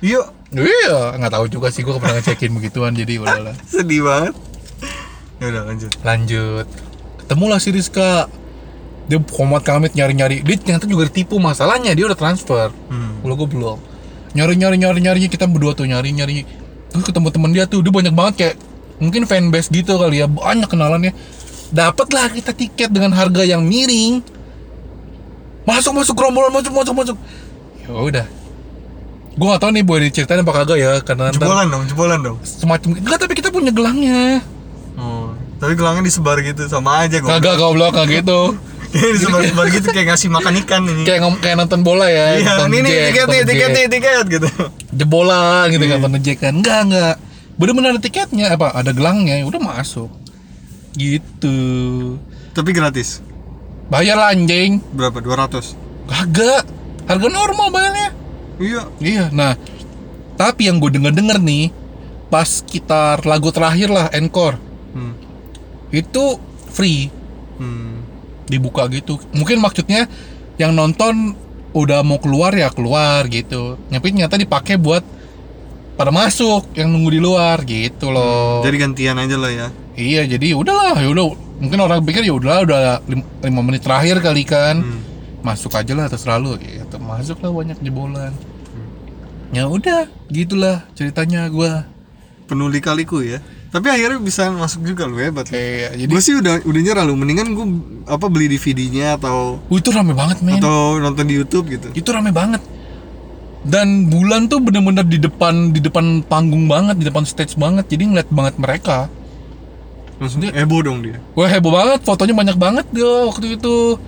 yuk 0.00 0.26
Iya, 0.52 1.16
nggak 1.16 1.32
tahu 1.32 1.48
juga 1.48 1.72
sih 1.72 1.80
gue 1.80 1.96
pernah 1.96 2.20
ngecekin 2.20 2.52
begituan 2.52 2.92
jadi 2.92 3.16
udahlah. 3.24 3.56
sedih 3.64 4.04
banget 4.04 4.36
ya 5.38 5.48
udah 5.48 5.62
lanjut 5.64 5.90
Lanjut. 6.02 6.66
Ketemulah 7.18 7.56
si 7.56 7.72
Rizka. 7.72 8.28
Dia 9.02 9.18
komat 9.18 9.64
kamit 9.64 9.96
nyari-nyari. 9.96 10.44
Dia 10.44 10.54
ternyata 10.54 10.84
juga 10.84 11.08
ditipu 11.08 11.40
masalahnya 11.40 11.90
dia 11.90 12.04
udah 12.04 12.14
transfer. 12.14 12.68
hmm. 12.68 13.24
Kalau 13.24 13.34
gue 13.34 13.48
belum. 13.48 13.78
Nyari-nyari 14.32 14.76
nyari-nyari 14.76 15.26
kita 15.26 15.48
berdua 15.48 15.72
tuh 15.72 15.84
nyari-nyari. 15.84 16.44
Terus 16.86 17.02
ketemu 17.02 17.28
temen 17.32 17.50
dia 17.50 17.64
tuh, 17.64 17.80
dia 17.80 17.88
banyak 17.90 18.12
banget 18.12 18.34
kayak 18.36 18.54
mungkin 19.02 19.26
fanbase 19.26 19.74
gitu 19.74 19.98
kali 19.98 20.22
ya, 20.22 20.30
banyak 20.30 20.70
kenalannya. 20.70 21.10
Dapatlah 21.74 22.30
kita 22.30 22.54
tiket 22.54 22.94
dengan 22.94 23.10
harga 23.10 23.42
yang 23.42 23.66
miring. 23.66 24.22
Masuk 25.66 25.98
masuk 25.98 26.14
gerombolan 26.14 26.54
masuk 26.54 26.70
masuk 26.70 26.94
masuk. 26.94 27.16
Ya 27.82 27.90
udah. 27.90 28.26
Gue 29.32 29.46
gak 29.48 29.60
tau 29.64 29.72
nih 29.72 29.82
boleh 29.82 30.12
diceritain 30.12 30.44
apa 30.44 30.52
kagak 30.52 30.78
ya 30.78 31.00
karena 31.00 31.32
jebolan 31.32 31.66
dong 31.66 31.82
jebolan 31.88 32.18
dong. 32.20 32.36
Semacam 32.44 33.00
enggak 33.00 33.18
tapi 33.18 33.32
kita 33.34 33.48
punya 33.48 33.72
gelangnya. 33.72 34.44
Oh 35.00 35.32
tapi 35.62 35.78
gelangnya 35.78 36.02
disebar 36.02 36.42
gitu 36.42 36.66
sama 36.66 37.06
aja 37.06 37.22
gue 37.22 37.30
kagak 37.30 37.54
goblok 37.54 37.94
kagak 37.94 38.26
gitu. 38.26 38.58
Disebar-sebar 38.92 39.72
gitu 39.72 39.88
kayak 39.88 40.12
ngasih 40.12 40.28
makan 40.28 40.52
ikan 40.66 40.82
ini. 40.84 41.06
Kayak 41.06 41.20
ngom- 41.24 41.40
kayak 41.40 41.56
nonton 41.64 41.80
bola 41.80 42.10
ya 42.10 42.36
iya 42.36 42.60
nonton 42.60 42.76
ini 42.76 42.88
nih 42.90 42.94
tiket 43.08 43.26
nih 43.30 43.42
tiket 43.46 43.68
nih 43.70 43.84
tiket 43.88 44.24
gitu. 44.26 44.48
Jebolan 44.90 45.70
gitu 45.70 45.84
kan 45.86 46.12
Jack 46.18 46.38
kan. 46.42 46.52
Enggak 46.58 46.80
enggak 46.90 47.14
bener-bener 47.56 47.96
ada 47.96 48.02
tiketnya 48.02 48.52
apa 48.54 48.72
ada 48.72 48.90
gelangnya 48.92 49.40
ya 49.40 49.44
udah 49.48 49.60
masuk. 49.60 50.10
Gitu. 50.96 51.56
Tapi 52.52 52.70
gratis? 52.76 53.24
Bayar 53.88 54.16
lah 54.16 54.32
anjing. 54.32 54.80
Berapa? 54.92 55.20
200 55.20 55.76
kagak. 56.08 56.64
Harga 57.08 57.28
normal 57.28 57.68
bayarnya. 57.72 58.10
Iya. 58.60 58.82
Iya 59.00 59.24
nah. 59.32 59.56
Tapi 60.36 60.68
yang 60.68 60.80
gue 60.80 60.90
denger 60.92 61.12
denger 61.12 61.38
nih 61.38 61.70
pas 62.32 62.48
kita 62.64 63.20
lagu 63.24 63.52
terakhir 63.52 63.88
lah 63.92 64.08
encore. 64.16 64.56
Hmm. 64.92 65.16
itu 65.92 66.36
free. 66.72 67.08
Hmm. 67.56 68.04
dibuka 68.48 68.84
gitu. 68.92 69.16
Mungkin 69.32 69.64
maksudnya 69.64 70.04
yang 70.60 70.76
nonton 70.76 71.32
udah 71.72 72.04
mau 72.04 72.20
keluar 72.20 72.52
ya 72.52 72.68
keluar 72.68 73.24
gitu. 73.32 73.80
Tapi 73.88 74.12
ternyata 74.12 74.36
dipakai 74.36 74.76
buat 74.76 75.00
pada 75.96 76.10
masuk 76.10 76.72
yang 76.72 76.88
nunggu 76.88 77.10
di 77.12 77.20
luar 77.20 77.62
gitu 77.68 78.08
loh. 78.08 78.64
Jadi 78.64 78.76
gantian 78.80 79.16
aja 79.20 79.36
lah 79.36 79.50
ya. 79.52 79.66
Iya 79.92 80.24
jadi 80.24 80.56
udahlah 80.56 80.96
ya 80.98 81.08
udah 81.12 81.26
mungkin 81.60 81.78
orang 81.84 82.00
pikir 82.00 82.24
ya 82.24 82.32
udahlah 82.32 82.64
udah 82.64 82.80
lim- 83.04 83.28
lima 83.44 83.60
menit 83.60 83.84
terakhir 83.84 84.20
kali 84.24 84.44
kan. 84.46 84.80
Hmm. 84.80 85.00
masuk 85.42 85.74
aja 85.74 85.90
lah 85.98 86.06
terserah 86.06 86.38
lu 86.38 86.54
gitu. 86.54 87.02
Masuk 87.02 87.42
lah 87.42 87.50
banyak 87.50 87.78
jebolan. 87.82 88.30
Ya 89.50 89.66
udah 89.66 90.06
gitulah 90.30 90.86
ceritanya 90.94 91.50
gua. 91.50 91.82
Penuh 92.46 92.70
kaliku 92.78 93.20
ya. 93.26 93.42
Tapi 93.72 93.88
akhirnya 93.88 94.20
bisa 94.20 94.52
masuk 94.52 94.84
juga 94.84 95.08
lu 95.08 95.16
hebat 95.16 95.48
kayak 95.48 95.96
jadi 95.96 96.12
gue 96.12 96.22
sih 96.22 96.36
udah 96.36 96.60
udah 96.60 96.80
nyerah 96.84 97.04
lu. 97.08 97.16
Mendingan 97.16 97.56
gue 97.56 97.66
apa 98.04 98.28
beli 98.28 98.52
DVD-nya 98.52 99.16
atau 99.16 99.56
uh, 99.64 99.78
itu 99.80 99.88
rame 99.88 100.12
banget 100.12 100.44
men. 100.44 100.60
atau 100.60 101.00
nonton 101.00 101.24
di 101.24 101.40
YouTube 101.40 101.72
gitu. 101.72 101.88
Itu 101.96 102.12
rame 102.12 102.36
banget 102.36 102.60
dan 103.62 104.10
bulan 104.10 104.50
tuh 104.50 104.58
bener-bener 104.58 105.06
di 105.06 105.22
depan 105.22 105.70
di 105.70 105.78
depan 105.78 106.26
panggung 106.26 106.66
banget 106.66 106.98
di 106.98 107.06
depan 107.06 107.22
stage 107.22 107.54
banget 107.54 107.86
jadi 107.86 108.10
ngeliat 108.10 108.28
banget 108.30 108.54
mereka 108.58 109.06
langsung 110.18 110.42
heboh 110.42 110.80
dong 110.82 110.98
dia 111.02 111.18
wah 111.38 111.46
heboh 111.46 111.70
banget 111.70 112.00
fotonya 112.02 112.34
banyak 112.34 112.56
banget 112.58 112.86
dia 112.90 113.26
waktu 113.26 113.54
itu 113.58 113.98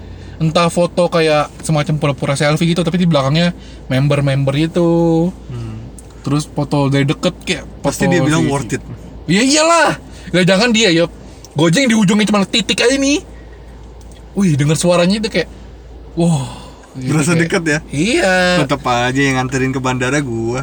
entah 0.42 0.66
foto 0.66 1.06
kayak 1.06 1.50
semacam 1.62 1.94
pura-pura 2.02 2.34
selfie 2.34 2.74
gitu 2.74 2.82
tapi 2.82 2.98
di 2.98 3.06
belakangnya 3.06 3.54
member-member 3.86 4.54
itu 4.58 4.90
hmm. 5.30 5.76
terus 6.26 6.50
foto 6.50 6.90
dari 6.90 7.06
deket 7.06 7.34
kayak 7.46 7.64
pasti 7.78 8.10
foto 8.10 8.12
dia 8.14 8.20
bilang 8.26 8.42
si- 8.42 8.50
worth 8.50 8.74
it 8.74 8.82
Iya 9.24 9.42
iyalah. 9.44 9.90
Ya 10.32 10.42
jangan 10.44 10.70
dia 10.72 10.92
ya. 10.92 11.08
Gojek 11.54 11.88
di 11.88 11.94
ujungnya 11.96 12.28
cuma 12.28 12.44
titik 12.44 12.82
aja 12.82 12.96
nih. 12.98 13.22
Wih, 14.34 14.58
dengar 14.58 14.74
suaranya 14.76 15.22
itu 15.22 15.30
kayak 15.30 15.48
wah. 16.18 16.63
Berasa 16.96 17.32
kayak- 17.32 17.40
deket 17.42 17.62
ya 17.64 17.78
Iya. 17.90 18.34
tetap 18.62 18.82
aja 18.84 19.18
yang 19.18 19.34
nganterin 19.36 19.70
ke 19.70 19.78
bandara 19.78 20.18
gua 20.18 20.62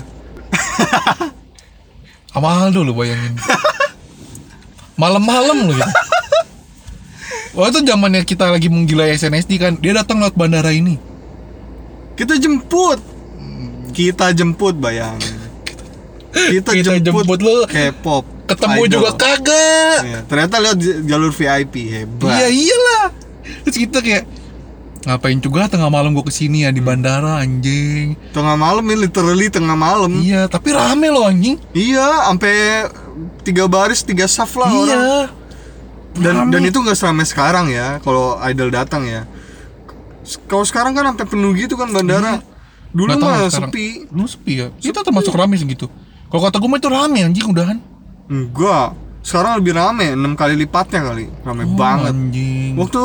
Sama 2.32 2.64
Aldo 2.64 2.82
lu 2.82 2.94
bayangin. 2.94 3.36
Malam-malam 4.96 5.68
lu 5.68 5.74
gitu. 5.74 5.92
Waktu 7.52 7.84
zamannya 7.84 8.24
kita 8.24 8.48
lagi 8.48 8.72
menggilai 8.72 9.12
SNSD 9.12 9.60
kan, 9.60 9.76
dia 9.76 9.92
datang 9.92 10.24
lewat 10.24 10.32
bandara 10.34 10.72
ini. 10.72 10.96
Kita 12.16 12.40
jemput. 12.40 13.04
Kita 13.92 14.32
jemput 14.32 14.80
bayangin. 14.80 15.36
Kita, 16.32 16.72
Kita 16.72 16.96
jemput, 16.96 17.28
jemput 17.28 17.40
lu. 17.42 17.68
K-pop. 17.68 18.24
Ketemu 18.48 18.80
idol. 18.82 18.92
juga 18.94 19.10
kagak. 19.18 20.00
Iya, 20.02 20.20
ternyata 20.26 20.56
lewat 20.58 20.78
j- 20.78 21.00
jalur 21.04 21.32
VIP 21.32 21.76
hebat. 21.90 22.32
Iya 22.32 22.48
iyalah. 22.48 23.06
Terus 23.64 23.78
kita 23.78 24.00
kayak 24.00 24.24
ngapain 25.02 25.38
juga 25.38 25.66
tengah 25.66 25.90
malam 25.90 26.12
gua 26.12 26.22
ke 26.22 26.30
sini 26.30 26.62
ya 26.62 26.70
di 26.70 26.80
bandara 26.80 27.40
anjing. 27.40 28.14
Tengah 28.32 28.54
malam 28.54 28.86
ini 28.86 29.02
literally 29.02 29.50
tengah 29.50 29.74
malam. 29.74 30.14
Iya, 30.16 30.46
tapi 30.46 30.72
rame 30.72 31.08
loh 31.08 31.26
anjing. 31.26 31.58
Iya, 31.72 32.30
sampai 32.30 32.54
tiga 33.42 33.66
baris, 33.66 34.02
tiga 34.02 34.26
saf 34.26 34.54
lah 34.56 34.70
orang. 34.70 34.86
Iya. 34.88 35.14
Dan 36.12 36.34
Rame. 36.38 36.52
dan 36.52 36.62
itu 36.64 36.78
nggak 36.78 36.94
seramai 36.94 37.24
sekarang 37.24 37.66
ya, 37.68 37.98
kalau 38.00 38.36
idol 38.44 38.68
datang 38.68 39.04
ya. 39.04 39.24
Kalau 40.46 40.62
sekarang 40.62 40.92
kan 40.92 41.08
sampai 41.08 41.26
penuh 41.26 41.52
gitu 41.54 41.74
kan 41.74 41.90
bandara. 41.90 42.44
Dulu 42.92 43.08
Nggak 43.08 43.18
tahu 43.18 43.26
mah 43.26 43.38
sekarang. 43.42 43.72
sepi. 43.72 43.88
Lu 44.12 44.26
sepi 44.28 44.54
ya? 44.54 44.68
Kita 44.76 45.02
termasuk 45.02 45.32
rame 45.32 45.56
segitu. 45.56 45.88
Kalau 46.28 46.42
kata 46.44 46.60
gue 46.60 46.68
mah 46.68 46.78
itu 46.78 46.90
rame 46.90 47.20
anjing 47.22 47.48
udahan. 47.48 47.80
Enggak. 48.28 48.92
Sekarang 49.22 49.56
lebih 49.56 49.72
rame, 49.72 50.12
enam 50.12 50.34
kali 50.34 50.54
lipatnya 50.56 51.00
kali. 51.02 51.26
Rame 51.42 51.64
Oh, 51.64 51.74
banget. 51.74 52.12
Anjing. 52.12 52.76
Waktu 52.76 53.02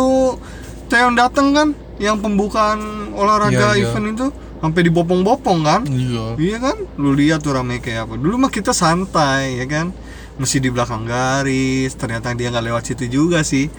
Teon 0.86 1.14
datang 1.14 1.50
kan, 1.50 1.68
yang 1.96 2.18
pembukaan 2.18 2.78
olahraga 3.12 3.72
Iya, 3.72 3.78
iya. 3.78 3.88
event 3.88 4.06
itu 4.10 4.26
sampai 4.56 4.80
dibopong-bopong 4.82 5.58
kan? 5.62 5.80
Iya. 5.84 6.36
Iya 6.36 6.56
kan? 6.60 6.76
Lu 6.94 7.12
lihat 7.12 7.40
tuh 7.40 7.52
rame 7.52 7.78
kayak 7.78 8.04
apa. 8.04 8.14
Dulu 8.14 8.36
mah 8.38 8.50
kita 8.50 8.70
santai 8.70 9.56
ya 9.56 9.66
kan. 9.66 9.92
Mesti 10.36 10.56
di 10.58 10.68
belakang 10.68 11.04
garis. 11.04 11.92
Ternyata 11.92 12.32
dia 12.32 12.50
nggak 12.50 12.66
lewat 12.66 12.82
situ 12.84 13.04
juga 13.06 13.40
sih. 13.40 13.72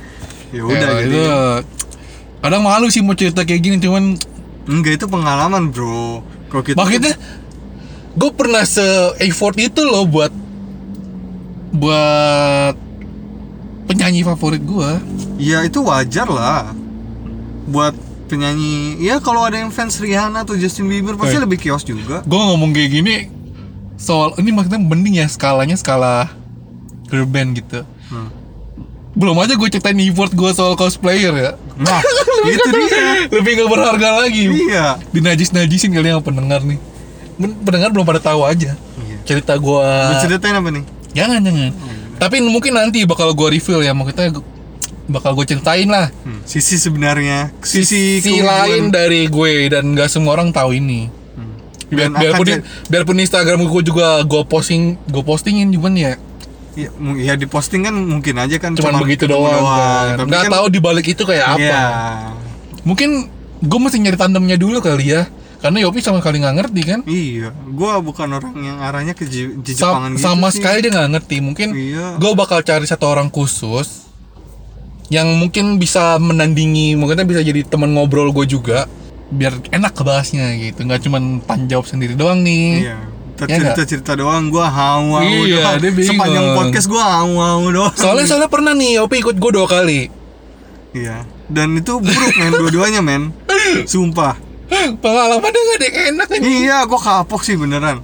Ya 0.50 0.64
udah 0.64 0.74
Ya, 0.92 1.00
jadi. 1.00 1.12
itu 1.12 1.22
kadang 2.38 2.62
malu 2.62 2.88
sih 2.88 3.02
mau 3.02 3.14
cerita 3.14 3.42
kayak 3.42 3.62
gini 3.62 3.78
cuman 3.78 4.16
Enggak 4.66 4.98
itu 4.98 5.06
pengalaman, 5.06 5.70
Bro. 5.70 6.22
Kalau 6.48 6.60
kita 6.62 6.76
maksudnya 6.76 7.16
gue 8.14 8.32
pernah 8.32 8.64
se 8.64 8.84
effort 9.20 9.56
itu 9.56 9.80
loh 9.80 10.04
buat 10.04 10.34
buat 11.70 12.76
penyanyi 13.86 14.24
favorit 14.24 14.62
gue 14.62 14.90
Ya 15.38 15.62
itu 15.62 15.80
wajar 15.80 16.26
lah. 16.26 16.74
Buat 17.68 17.94
penyanyi, 18.28 18.76
ya 19.00 19.18
kalau 19.18 19.42
ada 19.42 19.56
yang 19.56 19.68
fans 19.68 19.98
Rihanna 19.98 20.44
atau 20.44 20.54
Justin 20.54 20.86
Bieber 20.86 21.16
pasti 21.16 21.34
Eh. 21.34 21.42
lebih 21.42 21.58
kios 21.58 21.82
juga. 21.82 22.22
gue 22.22 22.40
ngomong 22.42 22.70
kayak 22.70 22.92
gini 22.94 23.16
soal 23.96 24.36
ini 24.36 24.52
maksudnya 24.52 24.78
mending 24.78 25.16
ya 25.16 25.26
skalanya 25.26 25.74
skala 25.74 26.30
girl 27.06 27.26
band 27.26 27.56
gitu 27.56 27.82
Hmm. 28.08 28.30
belum 29.14 29.36
aja 29.38 29.54
gue 29.54 29.68
ceritain 29.68 29.98
effort 29.98 30.30
gue 30.30 30.52
soal 30.52 30.74
cosplayer 30.74 31.34
ya 31.34 31.52
Nah, 31.76 32.02
itu 32.48 32.70
dia. 32.70 33.28
lebih 33.30 33.52
gak 33.56 33.70
berharga 33.70 34.10
lagi 34.20 34.48
Iya. 34.48 35.02
dinajis-najisin 35.10 35.92
kalian 35.92 36.14
yang 36.14 36.26
pendengar 36.26 36.62
nih 36.62 36.78
Men- 37.36 37.58
pendengar 37.60 37.90
belum 37.90 38.04
pada 38.04 38.20
tahu 38.20 38.44
aja 38.44 38.74
Iya. 38.76 39.18
cerita 39.24 39.54
gue 39.54 39.82
Lu 39.82 40.14
ceritain 40.20 40.54
apa 40.54 40.70
nih? 40.70 40.84
jangan 41.12 41.40
jangan 41.40 41.72
tapi 42.16 42.42
mungkin 42.42 42.74
nanti 42.74 43.02
bakal 43.04 43.30
gue 43.32 43.48
reveal 43.52 43.80
ya 43.80 43.92
maksudnya 43.92 44.30
gu- 44.32 44.46
bakal 45.08 45.32
gue 45.34 45.46
ceritain 45.48 45.86
lah 45.86 46.12
Hmm, 46.20 46.44
Sisi 46.44 46.76
sebenarnya, 46.76 47.52
sisi, 47.60 48.18
si 48.18 48.28
keunggulan. 48.36 48.64
lain 48.64 48.84
dari 48.90 49.22
gue 49.26 49.52
dan 49.68 49.92
gak 49.92 50.08
semua 50.08 50.34
orang 50.34 50.50
tahu 50.50 50.72
ini 50.74 51.08
Hmm. 51.34 51.56
Biar, 51.88 52.00
Dan 52.04 52.12
biarpun, 52.14 52.46
jadi- 52.46 52.64
biarpun 52.86 53.18
Instagram 53.18 53.60
gue 53.64 53.82
juga 53.84 54.08
gue 54.22 54.42
posting 54.44 54.82
gue 55.02 55.24
postingin 55.24 55.68
cuman 55.70 55.94
ya 55.94 56.14
Ya, 56.76 56.94
mu- 56.94 57.18
ya 57.18 57.34
di 57.34 57.46
posting 57.46 57.82
kan 57.82 57.96
mungkin 57.96 58.38
aja 58.38 58.54
kan 58.56 58.72
cuman 58.72 59.02
begitu 59.02 59.26
ketemu 59.26 59.34
doang, 59.42 59.66
kan. 59.66 60.16
Nggak 60.24 60.44
kan, 60.44 60.52
tahu 60.54 60.66
di 60.68 60.78
balik 60.78 61.08
itu 61.08 61.24
kayak 61.24 61.48
apa 61.50 61.60
Iya. 61.60 61.82
mungkin 62.84 63.10
gue 63.60 63.80
mesti 63.80 63.98
nyari 63.98 64.14
tandemnya 64.16 64.56
dulu 64.56 64.78
kali 64.78 65.10
ya 65.10 65.26
karena 65.58 65.82
Yopi 65.82 66.00
sama 66.00 66.22
kali 66.22 66.38
nggak 66.38 66.56
ngerti 66.56 66.82
kan 66.84 67.00
Iya, 67.04 67.50
gua 67.68 67.98
bukan 67.98 68.30
orang 68.30 68.54
yang 68.56 68.78
arahnya 68.78 69.12
ke 69.12 69.26
J- 69.26 69.58
J- 69.58 69.74
Sa- 69.74 69.90
Jepangan 69.90 70.12
gitu 70.12 70.22
sama 70.22 70.48
sih. 70.48 70.62
sekali 70.62 70.78
dia 70.80 70.92
nggak 70.94 71.10
ngerti 71.12 71.38
mungkin 71.40 71.68
Iya. 71.74 72.06
gue 72.16 72.32
bakal 72.36 72.62
cari 72.62 72.86
satu 72.86 73.06
orang 73.08 73.28
khusus 73.28 74.06
yang 75.08 75.28
mungkin 75.34 75.78
bisa 75.78 76.16
menandingi 76.18 76.94
mungkin 76.94 77.24
bisa 77.24 77.40
jadi 77.40 77.64
teman 77.64 77.92
ngobrol 77.92 78.30
gue 78.30 78.46
juga 78.46 78.86
biar 79.28 79.60
enak 79.70 79.92
kebahasnya 79.94 80.56
gitu 80.58 80.84
nggak 80.84 81.00
cuman 81.02 81.24
panjawab 81.42 81.84
sendiri 81.84 82.14
doang 82.14 82.40
nih 82.40 82.88
Iya. 82.88 82.98
Ya 83.38 83.46
cerita 83.54 83.82
cerita 83.86 84.12
doang 84.14 84.50
gua 84.50 84.66
hau 84.66 85.14
hau 85.14 85.22
Iya, 85.22 85.62
doang. 85.62 85.78
dia 85.78 85.92
bingung. 85.94 86.18
Sepanjang 86.18 86.46
podcast 86.58 86.88
gua 86.88 87.04
hau 87.06 87.38
hau 87.38 87.70
doang. 87.70 87.94
soalnya 87.94 88.26
soalnya 88.26 88.50
pernah 88.50 88.74
nih 88.74 88.98
Yopi 88.98 89.22
ikut 89.22 89.36
gue 89.36 89.52
dua 89.54 89.68
kali 89.68 90.10
Iya. 90.92 91.22
Dan 91.46 91.78
itu 91.78 92.02
buruk 92.02 92.34
men 92.36 92.52
dua-duanya 92.52 93.00
men. 93.00 93.30
Sumpah. 93.86 94.36
pengalamannya 94.98 95.54
nggak 95.56 95.78
ada 95.78 95.86
yang 95.86 95.98
enak 96.10 96.28
kan 96.28 96.40
Iya, 96.42 96.78
gua 96.84 96.98
kapok 97.00 97.42
sih 97.42 97.54
beneran. 97.54 98.02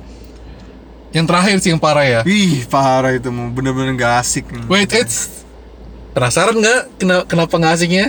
yang 1.09 1.25
terakhir 1.25 1.57
sih 1.59 1.69
yang 1.69 1.77
parah 1.77 2.01
ya 2.03 2.21
Ih, 2.23 2.65
parah 2.65 3.11
itu 3.11 3.27
bener-bener 3.27 3.93
gak 3.93 4.21
asik. 4.21 4.45
Wait, 4.65 4.89
it's 4.89 5.42
penasaran 6.13 6.55
nggak 6.55 6.81
kena- 6.97 7.25
kenapa 7.25 7.53
nggak 7.53 7.73
asiknya? 7.73 8.05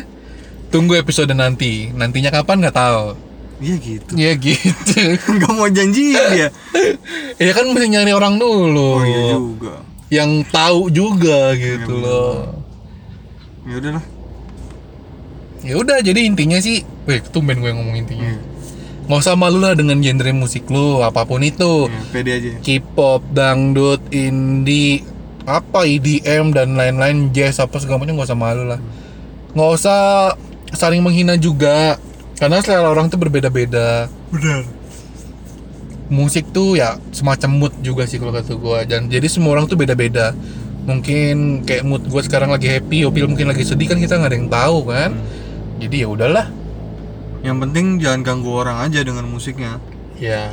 Tunggu 0.69 0.95
episode 0.95 1.31
nanti. 1.31 1.91
Nantinya 1.91 2.31
kapan 2.31 2.61
nggak 2.61 2.77
tahu. 2.77 3.17
Iya 3.59 3.75
gitu. 3.79 4.11
Ya 4.15 4.33
gitu. 4.35 4.99
Gak 5.41 5.53
mau 5.53 5.71
janjiin 5.71 6.19
dia. 6.35 6.49
ya 7.41 7.53
kan 7.55 7.65
mesti 7.67 7.87
nyari 7.87 8.11
orang 8.11 8.37
dulu. 8.37 8.99
Oh 8.99 9.03
iya 9.03 9.23
juga. 9.33 9.75
Yang 10.11 10.31
tahu 10.51 10.81
juga 10.91 11.55
gitu 11.55 11.95
Iya, 11.95 12.03
loh. 12.03 12.39
Ya 13.65 13.75
udahlah. 13.79 14.05
Ya 15.65 15.75
udah, 15.81 15.99
jadi 16.05 16.21
intinya 16.21 16.61
sih, 16.61 16.85
weh, 17.09 17.25
tumben 17.25 17.57
gue 17.57 17.73
ngomong 17.73 17.97
intinya. 17.97 18.29
Iya. 18.29 18.43
Nggak 19.07 19.21
usah 19.21 19.33
malu 19.33 19.61
lah 19.61 19.73
dengan 19.73 19.97
genre 19.97 20.33
musik 20.35 20.69
lu, 20.69 21.01
apa 21.01 21.25
pun 21.25 21.41
itu. 21.41 21.89
Iya, 21.89 22.01
pede 22.13 22.31
aja. 22.35 22.49
K-pop, 22.61 23.25
dangdut, 23.33 24.03
indie, 24.11 25.01
apa 25.45 25.85
EDM 25.85 26.57
dan 26.57 26.77
lain-lain, 26.77 27.33
jazz 27.33 27.61
apa 27.61 27.77
segala 27.81 28.05
macam 28.05 28.17
nggak 28.17 28.29
usah 28.33 28.41
malu 28.41 28.65
lah. 28.65 28.81
Nggak 29.53 29.71
usah 29.77 30.01
saling 30.73 31.05
menghina 31.05 31.37
juga, 31.37 32.01
karena 32.41 32.59
selera 32.65 32.91
orang 32.91 33.07
tuh 33.07 33.21
berbeda-beda. 33.21 34.11
Benar. 34.33 34.67
Musik 36.11 36.53
tuh 36.53 36.77
ya 36.77 37.01
semacam 37.15 37.51
mood 37.65 37.75
juga 37.81 38.05
sih 38.05 38.21
kalau 38.21 38.35
kata 38.35 38.57
gua. 38.59 38.85
Dan 38.85 39.09
jadi 39.09 39.25
semua 39.31 39.57
orang 39.57 39.71
tuh 39.71 39.79
beda-beda. 39.79 40.37
Mungkin 40.85 41.65
kayak 41.65 41.85
mood 41.87 42.05
gua 42.11 42.21
sekarang 42.21 42.53
lagi 42.53 42.69
happy, 42.69 43.09
Opil 43.09 43.25
mungkin 43.25 43.49
lagi 43.49 43.65
sedih 43.65 43.89
kan 43.89 43.97
kita 43.97 44.21
nggak 44.21 44.31
ada 44.33 44.37
yang 44.37 44.51
tahu 44.53 44.79
kan. 44.91 45.11
Jadi 45.81 45.97
ya 46.05 46.09
udahlah. 46.11 46.47
Yang 47.45 47.57
penting 47.69 47.87
jangan 48.01 48.21
ganggu 48.25 48.51
orang 48.53 48.81
aja 48.85 49.01
dengan 49.05 49.25
musiknya. 49.29 49.81
Ya 50.17 50.53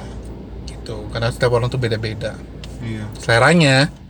gitu. 0.67 1.07
Karena 1.11 1.31
setiap 1.31 1.55
orang 1.55 1.67
tuh 1.71 1.79
beda-beda. 1.79 2.35
Iya. 2.83 3.05
Seleranya. 3.19 4.00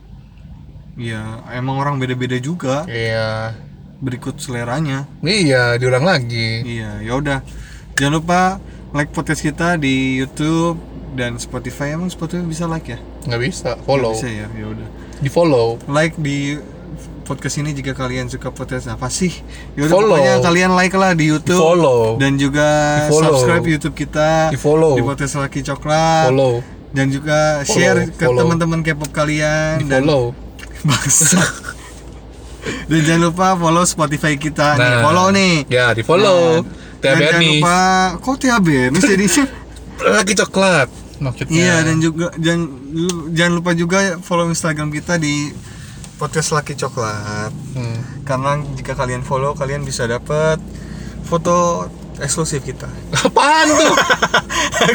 Iya, 0.92 1.22
emang 1.52 1.80
orang 1.80 1.96
beda-beda 1.96 2.36
juga. 2.36 2.84
Iya. 2.84 3.56
Berikut 4.02 4.36
seleranya. 4.36 5.06
Iya, 5.22 5.78
diulang 5.78 6.04
lagi. 6.04 6.60
Iya, 6.66 7.00
ya 7.00 7.12
udah. 7.14 7.38
Jangan 7.96 8.14
lupa 8.18 8.40
like 8.92 9.14
podcast 9.14 9.40
kita 9.40 9.78
di 9.78 10.18
YouTube 10.18 10.76
dan 11.14 11.38
Spotify. 11.38 11.94
Emang 11.94 12.10
Spotify 12.10 12.42
bisa 12.42 12.66
like 12.66 12.92
ya? 12.92 12.98
Nggak 13.24 13.40
bisa, 13.40 13.70
follow. 13.86 14.10
Nggak 14.12 14.26
Bisa 14.26 14.28
ya, 14.28 14.46
ya 14.52 14.66
udah. 14.68 14.88
Di 15.22 15.30
follow. 15.30 15.78
Like 15.86 16.18
di 16.18 16.58
podcast 17.22 17.62
ini 17.62 17.70
jika 17.70 17.94
kalian 17.94 18.26
suka 18.26 18.50
podcast 18.50 18.90
apa 18.90 19.06
sih? 19.06 19.30
Ya 19.78 19.86
udah 19.86 19.94
Follow. 19.94 20.18
pokoknya 20.18 20.34
kalian 20.42 20.70
like 20.74 20.96
lah 20.98 21.14
di 21.14 21.24
YouTube. 21.30 21.62
Follow. 21.62 22.18
Dan 22.18 22.34
juga 22.36 22.68
Di 22.98 23.14
follow. 23.14 23.38
subscribe 23.38 23.64
YouTube 23.64 23.94
kita 23.94 24.50
Di 24.50 24.58
follow. 24.58 24.98
di 24.98 25.02
podcast 25.06 25.38
Laki 25.38 25.62
Coklat. 25.62 26.26
Follow. 26.28 26.58
Dan 26.92 27.08
juga 27.08 27.62
Follow, 27.62 27.72
share 27.72 27.98
ke 28.10 28.26
teman-teman 28.26 28.82
K-pop 28.82 29.08
kalian 29.14 29.80
Di 29.80 29.86
dan 29.86 30.02
follow. 30.04 30.34
Bangsa. 30.82 31.40
Dan 32.88 33.00
jangan 33.02 33.22
lupa 33.30 33.46
follow 33.58 33.82
Spotify 33.82 34.38
kita 34.38 34.78
nih. 34.78 34.86
Nah. 34.86 35.02
Follow 35.02 35.26
nih. 35.34 35.54
Ya, 35.66 35.90
di 35.90 36.02
follow. 36.06 36.62
Nah, 36.62 36.70
dan 37.02 37.18
jangan 37.18 37.42
lupa 37.42 37.76
kok 38.22 38.38
Bernis 38.62 39.02
jadi 39.02 39.26
Lagi 40.14 40.34
coklat. 40.38 40.88
Maksudnya. 41.18 41.54
Iya 41.54 41.76
dan 41.86 41.96
juga 41.98 42.30
jangan 42.38 42.62
jangan 43.34 43.52
lupa 43.58 43.70
juga 43.74 43.98
follow 44.22 44.46
Instagram 44.50 44.90
kita 44.94 45.18
di 45.18 45.50
podcast 46.18 46.54
Laki 46.54 46.78
Coklat. 46.78 47.50
Hmm. 47.74 47.98
Karena 48.22 48.62
jika 48.78 48.94
kalian 48.94 49.26
follow 49.26 49.54
kalian 49.58 49.82
bisa 49.82 50.06
dapat 50.06 50.62
foto 51.26 51.90
eksklusif 52.22 52.62
kita. 52.62 52.86
Apaan 53.26 53.66
tuh? 53.70 53.94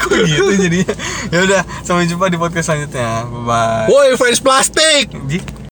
Kok 0.08 0.16
gitu 0.24 0.52
jadinya? 0.56 0.96
Ya 1.32 1.40
udah, 1.44 1.62
sampai 1.84 2.08
jumpa 2.08 2.32
di 2.32 2.40
podcast 2.40 2.72
selanjutnya. 2.72 3.28
Bye 3.28 3.44
bye. 3.44 3.86
Woi, 3.92 4.16
fans 4.16 4.40
plastik. 4.40 5.12
Jik. 5.28 5.67